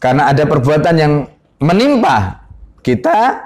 karena 0.00 0.32
ada 0.32 0.48
perbuatan 0.48 0.94
yang 0.96 1.12
menimpa 1.60 2.48
kita. 2.80 3.44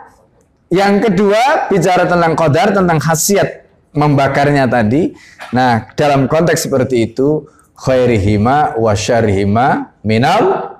Yang 0.72 1.10
kedua, 1.10 1.68
bicara 1.68 2.08
tentang 2.08 2.32
kodar, 2.32 2.72
tentang 2.72 2.96
khasiat 2.96 3.68
membakarnya 3.92 4.64
tadi. 4.64 5.12
Nah, 5.52 5.92
dalam 5.92 6.24
konteks 6.24 6.64
seperti 6.64 7.12
itu, 7.12 7.44
khairihima 7.76 8.80
wa 8.80 8.92
syarihima 8.96 9.92
minal 10.00 10.78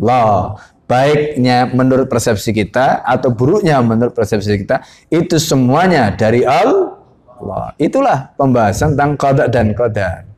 Allah. 0.00 0.56
Baiknya 0.84 1.72
menurut 1.72 2.12
persepsi 2.12 2.52
kita 2.52 3.00
atau 3.08 3.32
buruknya 3.32 3.80
menurut 3.80 4.12
persepsi 4.12 4.60
kita 4.60 4.84
itu 5.08 5.40
semuanya 5.40 6.12
dari 6.12 6.44
Allah. 6.44 7.72
Itulah 7.80 8.36
pembahasan 8.36 8.92
tentang 8.92 9.16
qada 9.16 9.44
dan 9.48 9.72
qadar. 9.72 10.28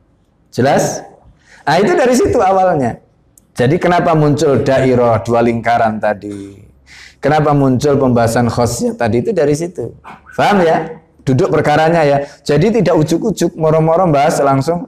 Jelas? 0.51 1.03
Nah, 1.67 1.77
itu 1.83 1.91
dari 1.99 2.15
situ 2.15 2.39
awalnya. 2.39 3.03
Jadi 3.57 3.75
kenapa 3.75 4.15
muncul 4.15 4.63
dairah 4.63 5.19
dua 5.19 5.43
lingkaran 5.43 5.99
tadi? 5.99 6.63
Kenapa 7.19 7.51
muncul 7.51 7.97
pembahasan 7.97 8.47
khosnya 8.47 8.95
tadi 8.95 9.19
itu 9.25 9.35
dari 9.35 9.51
situ. 9.51 9.97
Paham 10.37 10.63
ya? 10.63 11.01
Duduk 11.27 11.51
perkaranya 11.51 12.07
ya. 12.07 12.23
Jadi 12.45 12.79
tidak 12.79 12.95
ujuk-ujuk 12.95 13.57
moro-moro 13.59 14.07
bahas 14.07 14.39
langsung 14.39 14.87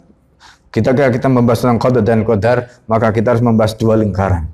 kita 0.69 0.93
kita 0.93 1.27
membahas 1.27 1.65
tentang 1.65 1.81
qadar 1.81 2.03
dan 2.05 2.21
qadar, 2.21 2.57
maka 2.85 3.09
kita 3.09 3.33
harus 3.33 3.43
membahas 3.43 3.73
dua 3.73 3.97
lingkaran. 3.97 4.45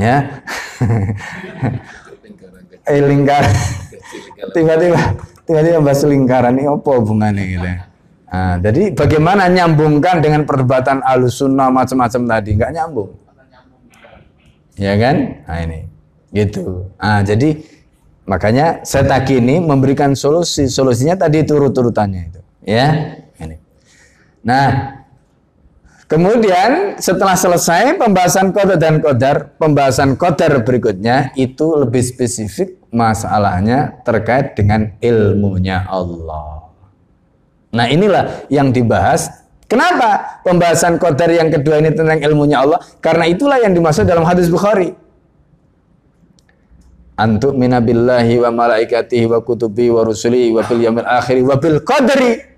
Ya. 0.00 0.40
eh 2.88 3.00
lingkaran. 3.04 3.52
Tiba-tiba 4.56 4.96
tiba-tiba 5.44 5.76
membahas 5.76 6.02
lingkaran 6.08 6.56
ini 6.56 6.64
apa 6.64 6.90
hubungannya 6.96 7.44
gitu. 7.44 7.68
Nah, 8.30 8.54
jadi 8.62 8.94
bagaimana 8.94 9.50
nyambungkan 9.50 10.22
dengan 10.22 10.46
perdebatan 10.48 11.02
alusunnah 11.04 11.68
macam-macam 11.68 12.22
tadi? 12.24 12.50
Enggak 12.56 12.72
nyambung. 12.72 13.10
Ya 14.80 14.96
kan? 14.96 15.44
Nah 15.44 15.58
ini. 15.60 15.78
Gitu. 16.32 16.88
Nah, 16.96 17.20
jadi 17.26 17.58
makanya 18.24 18.86
saya 18.86 19.04
tak 19.04 19.28
ini 19.34 19.60
memberikan 19.60 20.16
solusi. 20.16 20.70
Solusinya 20.70 21.18
tadi 21.18 21.44
turut-turutannya 21.44 22.22
itu. 22.32 22.40
Ya. 22.64 23.18
Ini. 23.36 23.58
Nah, 24.46 24.99
Kemudian 26.10 26.98
setelah 26.98 27.38
selesai 27.38 27.94
pembahasan 27.94 28.50
kode 28.50 28.74
dan 28.82 28.98
kodar, 28.98 29.54
pembahasan 29.62 30.18
kodar 30.18 30.58
berikutnya 30.66 31.30
itu 31.38 31.78
lebih 31.78 32.02
spesifik 32.02 32.82
masalahnya 32.90 34.02
terkait 34.02 34.58
dengan 34.58 34.90
ilmunya 34.98 35.86
Allah. 35.86 36.66
Nah 37.70 37.86
inilah 37.86 38.50
yang 38.50 38.74
dibahas. 38.74 39.30
Kenapa 39.70 40.42
pembahasan 40.42 40.98
kodar 40.98 41.30
yang 41.30 41.46
kedua 41.46 41.78
ini 41.78 41.94
tentang 41.94 42.18
ilmunya 42.18 42.66
Allah? 42.66 42.82
Karena 42.98 43.30
itulah 43.30 43.62
yang 43.62 43.70
dimaksud 43.70 44.02
dalam 44.02 44.26
hadis 44.26 44.50
Bukhari. 44.50 44.90
Antuk 47.14 47.54
minabillahi 47.54 48.34
wa 48.42 48.50
malaikatihi 48.50 49.30
wa 49.30 49.38
kutubi 49.46 49.86
wa 49.94 50.02
rusuli 50.02 50.50
wa 50.50 50.66
bil 50.66 50.82
yamil 50.82 51.06
akhiri 51.06 51.46
wa 51.46 51.54
bil 51.54 51.78
qadri 51.86 52.49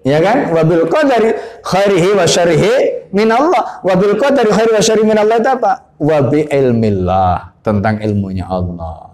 Ya 0.00 0.18
kan? 0.24 0.48
Wabil 0.56 0.88
qadari 0.88 1.36
khairihi 1.60 2.10
wa 2.16 2.24
syarihi 2.24 2.74
min 3.12 3.28
Allah. 3.28 3.84
Wabil 3.84 4.16
qadari 4.16 4.48
khairihi 4.48 4.76
wa 4.76 4.84
syarihi 4.84 5.06
min 5.06 5.18
Allah 5.20 5.36
itu 5.36 5.50
apa? 5.52 5.72
Wabi 6.00 6.48
ilmillah. 6.48 7.60
Tentang 7.60 8.00
ilmunya 8.00 8.48
Allah. 8.48 9.12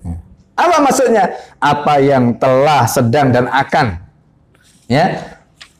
Ya. 0.00 0.16
Apa 0.56 0.76
maksudnya? 0.80 1.24
Apa 1.60 2.00
yang 2.00 2.40
telah, 2.40 2.88
sedang, 2.88 3.28
dan 3.28 3.52
akan 3.52 4.00
ya 4.88 5.20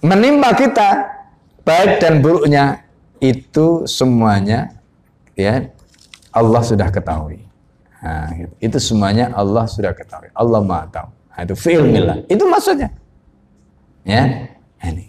menimpa 0.05 0.53
kita 0.57 0.89
baik 1.65 2.01
dan 2.01 2.21
buruknya 2.21 2.85
itu 3.23 3.89
semuanya 3.89 4.73
ya 5.33 5.73
Allah 6.33 6.61
sudah 6.61 6.89
ketahui. 6.93 7.45
Nah, 8.03 8.29
gitu. 8.35 8.53
Itu 8.59 8.79
semuanya 8.83 9.31
Allah 9.33 9.65
sudah 9.65 9.95
ketahui. 9.95 10.29
Allah 10.35 10.61
Maha 10.61 10.85
tahu. 10.91 11.09
Nah, 11.33 11.41
itu 11.47 11.55
fi'ilmillah. 11.55 12.17
Itu 12.27 12.45
maksudnya. 12.51 12.91
Ya. 14.03 14.51
Ini. 14.83 15.07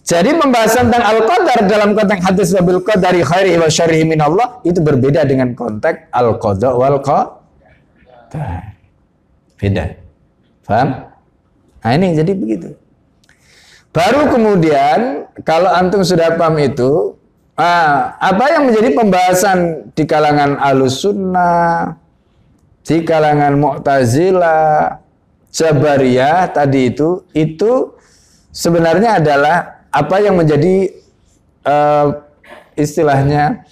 Jadi 0.00 0.30
pembahasan 0.34 0.88
tentang 0.88 1.04
al-qadar 1.06 1.58
dalam 1.68 1.94
konteks 1.94 2.22
hadis 2.24 2.48
wabil 2.56 2.82
qadari 2.82 3.22
khairi 3.22 3.54
wa 3.60 3.68
syarrihi 3.68 4.04
min 4.08 4.18
Allah 4.18 4.58
itu 4.66 4.80
berbeda 4.82 5.22
dengan 5.28 5.52
konteks 5.54 6.10
al-qada 6.10 6.74
wal 6.74 6.98
qadar. 6.98 8.74
Beda. 9.60 9.84
Paham? 10.64 10.88
Nah 11.84 11.92
ini 11.92 12.16
jadi 12.16 12.32
begitu. 12.32 12.72
Baru 13.90 14.30
kemudian 14.30 15.26
kalau 15.42 15.66
antum 15.66 16.06
sudah 16.06 16.38
paham 16.38 16.62
itu, 16.62 17.18
ah, 17.58 18.14
apa 18.22 18.44
yang 18.54 18.70
menjadi 18.70 18.94
pembahasan 18.94 19.58
di 19.92 20.06
kalangan 20.06 20.54
alusunnah, 20.62 21.98
di 22.86 23.02
kalangan 23.02 23.58
mu'tazilah, 23.58 24.94
jabariyah 25.50 26.50
tadi 26.54 26.94
itu, 26.94 27.26
itu 27.34 27.94
sebenarnya 28.54 29.18
adalah 29.18 29.86
apa 29.90 30.16
yang 30.22 30.38
menjadi 30.38 30.94
uh, 31.66 32.22
istilahnya 32.78 33.66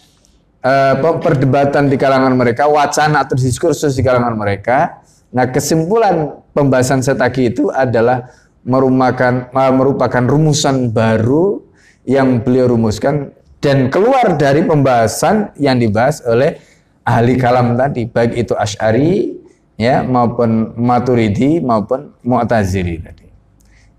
uh, 0.62 0.94
perdebatan 1.22 1.86
di 1.86 1.96
kalangan 1.96 2.34
mereka, 2.34 2.66
wacana 2.66 3.24
atau 3.24 3.38
diskursus 3.38 3.94
di 3.94 4.02
kalangan 4.02 4.34
mereka. 4.34 5.00
Nah 5.30 5.46
kesimpulan 5.48 6.42
pembahasan 6.56 7.04
setaki 7.04 7.52
itu 7.54 7.70
adalah 7.70 8.26
merupakan 8.66 9.48
merupakan 9.72 10.24
rumusan 10.24 10.90
baru 10.90 11.62
yang 12.08 12.40
beliau 12.42 12.72
rumuskan 12.74 13.30
dan 13.60 13.92
keluar 13.92 14.34
dari 14.40 14.64
pembahasan 14.64 15.52
yang 15.60 15.76
dibahas 15.76 16.24
oleh 16.24 16.56
ahli 17.04 17.36
kalam 17.40 17.76
tadi 17.76 18.08
baik 18.08 18.32
itu 18.36 18.52
Ash'ari 18.56 19.37
ya 19.78 20.02
maupun 20.02 20.74
Maturidi 20.74 21.62
maupun 21.62 22.12
Mu'tazili 22.26 22.98
tadi. 22.98 23.30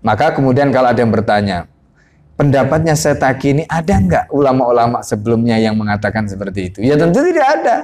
Maka 0.04 0.36
kemudian 0.36 0.68
kalau 0.68 0.92
ada 0.92 1.00
yang 1.00 1.12
bertanya, 1.12 1.64
pendapatnya 2.36 2.92
Setaki 2.92 3.56
ini 3.56 3.64
ada 3.64 3.96
nggak 3.96 4.24
ulama-ulama 4.32 5.00
sebelumnya 5.00 5.56
yang 5.56 5.74
mengatakan 5.74 6.28
seperti 6.28 6.60
itu? 6.72 6.78
Ya 6.84 7.00
tentu 7.00 7.24
tidak 7.24 7.46
ada. 7.48 7.76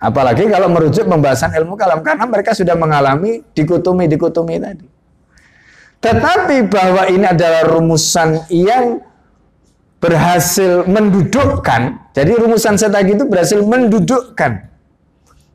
Apalagi 0.00 0.48
kalau 0.48 0.72
merujuk 0.72 1.04
pembahasan 1.04 1.52
ilmu 1.52 1.76
kalam 1.76 2.00
karena 2.00 2.24
mereka 2.24 2.56
sudah 2.56 2.72
mengalami 2.72 3.44
dikutumi-dikutumi 3.52 4.56
tadi. 4.56 4.88
Tetapi 6.00 6.64
bahwa 6.72 7.04
ini 7.12 7.28
adalah 7.28 7.68
rumusan 7.68 8.48
yang 8.48 9.04
berhasil 10.00 10.88
mendudukkan. 10.88 12.08
Jadi 12.16 12.32
rumusan 12.32 12.80
setagi 12.80 13.20
itu 13.20 13.28
berhasil 13.28 13.60
mendudukkan 13.60 14.70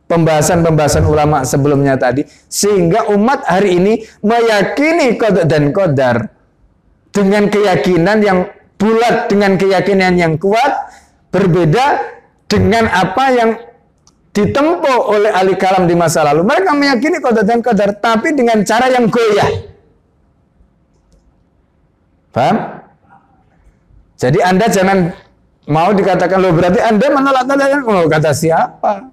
pembahasan-pembahasan 0.06 1.06
ulama 1.06 1.42
sebelumnya 1.42 1.98
tadi 1.98 2.26
sehingga 2.46 3.10
umat 3.14 3.46
hari 3.46 3.82
ini 3.82 3.94
meyakini 4.22 5.18
kodar 5.18 5.46
dan 5.50 5.74
kodar 5.74 6.30
dengan 7.10 7.50
keyakinan 7.50 8.20
yang 8.22 8.40
bulat 8.76 9.32
dengan 9.32 9.58
keyakinan 9.58 10.14
yang 10.20 10.34
kuat 10.38 10.92
berbeda 11.32 12.16
dengan 12.46 12.86
apa 12.92 13.26
yang 13.34 13.50
ditempuh 14.36 15.00
oleh 15.16 15.32
ahli 15.32 15.56
kalam 15.56 15.88
di 15.88 15.96
masa 15.96 16.28
lalu. 16.28 16.44
Mereka 16.44 16.72
meyakini 16.76 17.18
kodar 17.24 17.48
dan 17.48 17.64
kodar 17.64 17.96
tapi 17.96 18.36
dengan 18.36 18.62
cara 18.68 18.92
yang 18.92 19.08
goyah. 19.08 19.52
Paham? 22.36 22.84
Jadi 24.20 24.40
Anda 24.44 24.68
jangan 24.68 25.16
mau 25.72 25.96
dikatakan 25.96 26.36
loh 26.40 26.52
berarti 26.52 26.84
Anda 26.84 27.08
menolak 27.08 27.48
kata 27.48 27.66
yang 27.72 27.84
oh, 27.88 28.06
kata 28.12 28.32
siapa? 28.36 29.08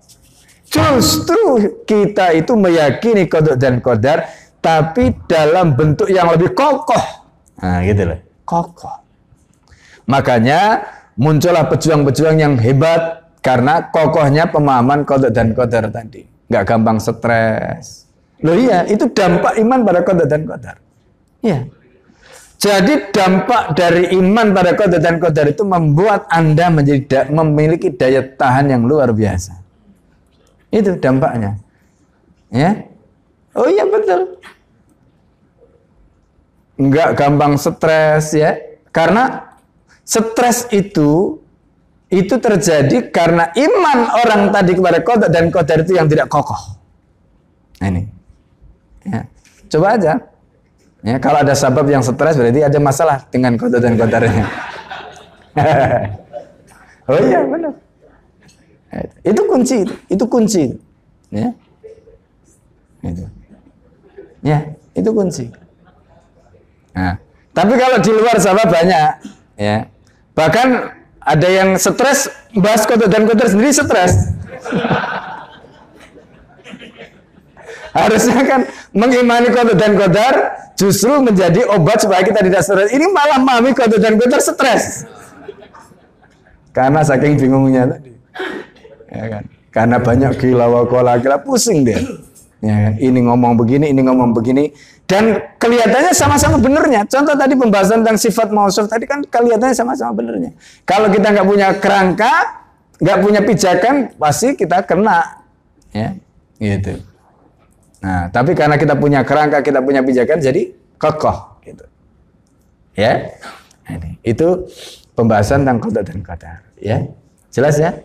Justru 0.73 1.43
kita 1.85 2.33
itu 2.33 2.57
meyakini 2.57 3.29
kodok 3.29 3.61
dan 3.61 3.85
kodar 3.85 4.25
tapi 4.65 5.13
dalam 5.29 5.77
bentuk 5.77 6.09
yang 6.09 6.33
lebih 6.33 6.57
kokoh. 6.57 7.29
Nah, 7.61 7.85
gitu 7.85 8.09
loh. 8.09 8.19
Kokoh. 8.49 8.97
Makanya 10.09 10.81
muncullah 11.21 11.69
pejuang-pejuang 11.69 12.41
yang 12.41 12.55
hebat 12.57 13.29
karena 13.45 13.93
kokohnya 13.93 14.49
pemahaman 14.49 15.05
kodok 15.05 15.29
dan 15.29 15.53
kodar 15.53 15.93
tadi. 15.93 16.25
Nggak 16.49 16.65
gampang 16.65 16.97
stres. 16.97 18.09
Loh 18.41 18.57
iya, 18.57 18.89
itu 18.89 19.13
dampak 19.13 19.61
iman 19.61 19.85
pada 19.85 20.01
kodok 20.01 20.27
dan 20.27 20.43
kodar. 20.49 20.77
Iya. 21.45 21.69
Jadi 22.63 23.11
dampak 23.11 23.75
dari 23.75 24.15
iman 24.15 24.55
pada 24.55 24.79
qadar 24.79 25.03
dan 25.03 25.19
qadar 25.19 25.51
itu 25.51 25.67
membuat 25.67 26.31
Anda 26.31 26.71
menjadi 26.71 27.27
memiliki 27.27 27.91
daya 27.91 28.23
tahan 28.23 28.71
yang 28.71 28.87
luar 28.87 29.11
biasa. 29.11 29.62
Itu 30.73 30.97
dampaknya. 30.97 31.61
Ya. 32.49 32.89
Oh 33.53 33.69
iya 33.69 33.85
betul. 33.85 34.41
Enggak 36.81 37.15
gampang 37.15 37.61
stres 37.61 38.33
ya. 38.33 38.57
Karena 38.89 39.53
stres 40.03 40.67
itu 40.73 41.39
itu 42.13 42.35
terjadi 42.37 43.09
karena 43.09 43.53
iman 43.57 43.99
orang 44.21 44.43
tadi 44.53 44.73
kepada 44.77 44.99
qadar 45.01 45.31
dan 45.33 45.49
qadar 45.53 45.85
itu 45.85 45.93
yang 45.97 46.09
tidak 46.09 46.29
kokoh. 46.33 46.81
Nah, 47.81 47.89
ini. 47.89 48.03
Ya. 49.05 49.25
Coba 49.73 49.97
aja 49.97 50.33
Ya, 51.03 51.19
kalau 51.19 51.43
ada 51.43 51.51
sebab 51.51 51.83
yang 51.91 51.99
stres 51.99 52.39
berarti 52.39 52.63
ada 52.63 52.79
masalah 52.79 53.27
dengan 53.27 53.59
kota 53.59 53.83
dan 53.83 53.99
kotornya. 53.99 54.47
oh 57.11 57.19
iya 57.19 57.43
benar. 57.43 57.75
Itu 59.25 59.49
kunci, 59.49 59.89
itu 60.13 60.25
kunci. 60.29 60.77
Ya. 61.33 61.49
Itu. 63.01 63.25
Ya, 64.45 64.59
itu 64.93 65.11
kunci. 65.17 65.49
Nah, 66.93 67.17
tapi 67.57 67.73
kalau 67.81 67.99
di 68.05 68.13
luar 68.13 68.37
sabab 68.37 68.69
banyak, 68.69 69.09
ya. 69.57 69.89
Bahkan 70.37 70.69
ada 71.25 71.49
yang 71.49 71.81
stres 71.81 72.29
bahas 72.53 72.85
kota 72.85 73.09
dan 73.09 73.25
kotor 73.25 73.49
sendiri 73.49 73.73
stres. 73.73 74.13
Harusnya 77.97 78.41
kan 78.49 78.61
mengimani 78.93 79.53
kota 79.53 79.77
dan 79.77 79.97
kotor 79.97 80.35
justru 80.77 81.13
menjadi 81.21 81.65
obat 81.77 82.01
supaya 82.01 82.25
kita 82.25 82.41
tidak 82.45 82.61
stres. 82.65 82.89
Ini 82.93 83.09
malah 83.09 83.41
mami 83.41 83.73
kota 83.77 83.97
dan 83.97 84.21
kotor 84.21 84.41
stres. 84.41 85.05
Karena 86.73 87.05
saking 87.05 87.37
bingungnya 87.37 87.85
tadi. 87.85 88.13
Ya 89.13 89.25
kan? 89.29 89.45
Karena 89.69 89.97
banyak 90.01 90.33
gila 90.41 90.67
wakola 90.73 91.21
gila 91.21 91.37
pusing 91.45 91.85
dia. 91.85 92.01
Ya 92.65 92.89
kan? 92.89 92.93
Ini 92.97 93.19
ngomong 93.29 93.61
begini, 93.61 93.93
ini 93.93 94.01
ngomong 94.01 94.33
begini. 94.33 94.73
Dan 95.05 95.37
kelihatannya 95.61 96.17
sama-sama 96.17 96.57
benernya. 96.57 97.05
Contoh 97.05 97.37
tadi 97.37 97.53
pembahasan 97.53 98.01
tentang 98.01 98.17
sifat 98.17 98.49
mausuf 98.49 98.89
tadi 98.89 99.05
kan 99.05 99.21
kelihatannya 99.21 99.77
sama-sama 99.77 100.17
benernya. 100.17 100.57
Kalau 100.89 101.13
kita 101.13 101.29
nggak 101.37 101.45
punya 101.45 101.69
kerangka, 101.77 102.65
nggak 102.97 103.19
punya 103.21 103.41
pijakan, 103.45 103.95
pasti 104.17 104.57
kita 104.57 104.89
kena. 104.89 105.45
Ya, 105.93 106.17
gitu. 106.57 106.97
Nah, 108.01 108.33
tapi 108.33 108.57
karena 108.57 108.81
kita 108.81 108.97
punya 108.97 109.21
kerangka, 109.21 109.61
kita 109.61 109.85
punya 109.85 110.01
pijakan, 110.01 110.41
jadi 110.41 110.73
kokoh. 110.97 111.61
Gitu. 111.61 111.85
Ya, 112.97 113.37
ini 113.91 114.17
itu 114.25 114.71
pembahasan 115.13 115.67
tentang 115.67 115.79
kota 115.83 116.01
dan 116.01 116.19
kota. 116.25 116.63
Ya, 116.81 117.11
jelas 117.53 117.77
ya? 117.77 118.01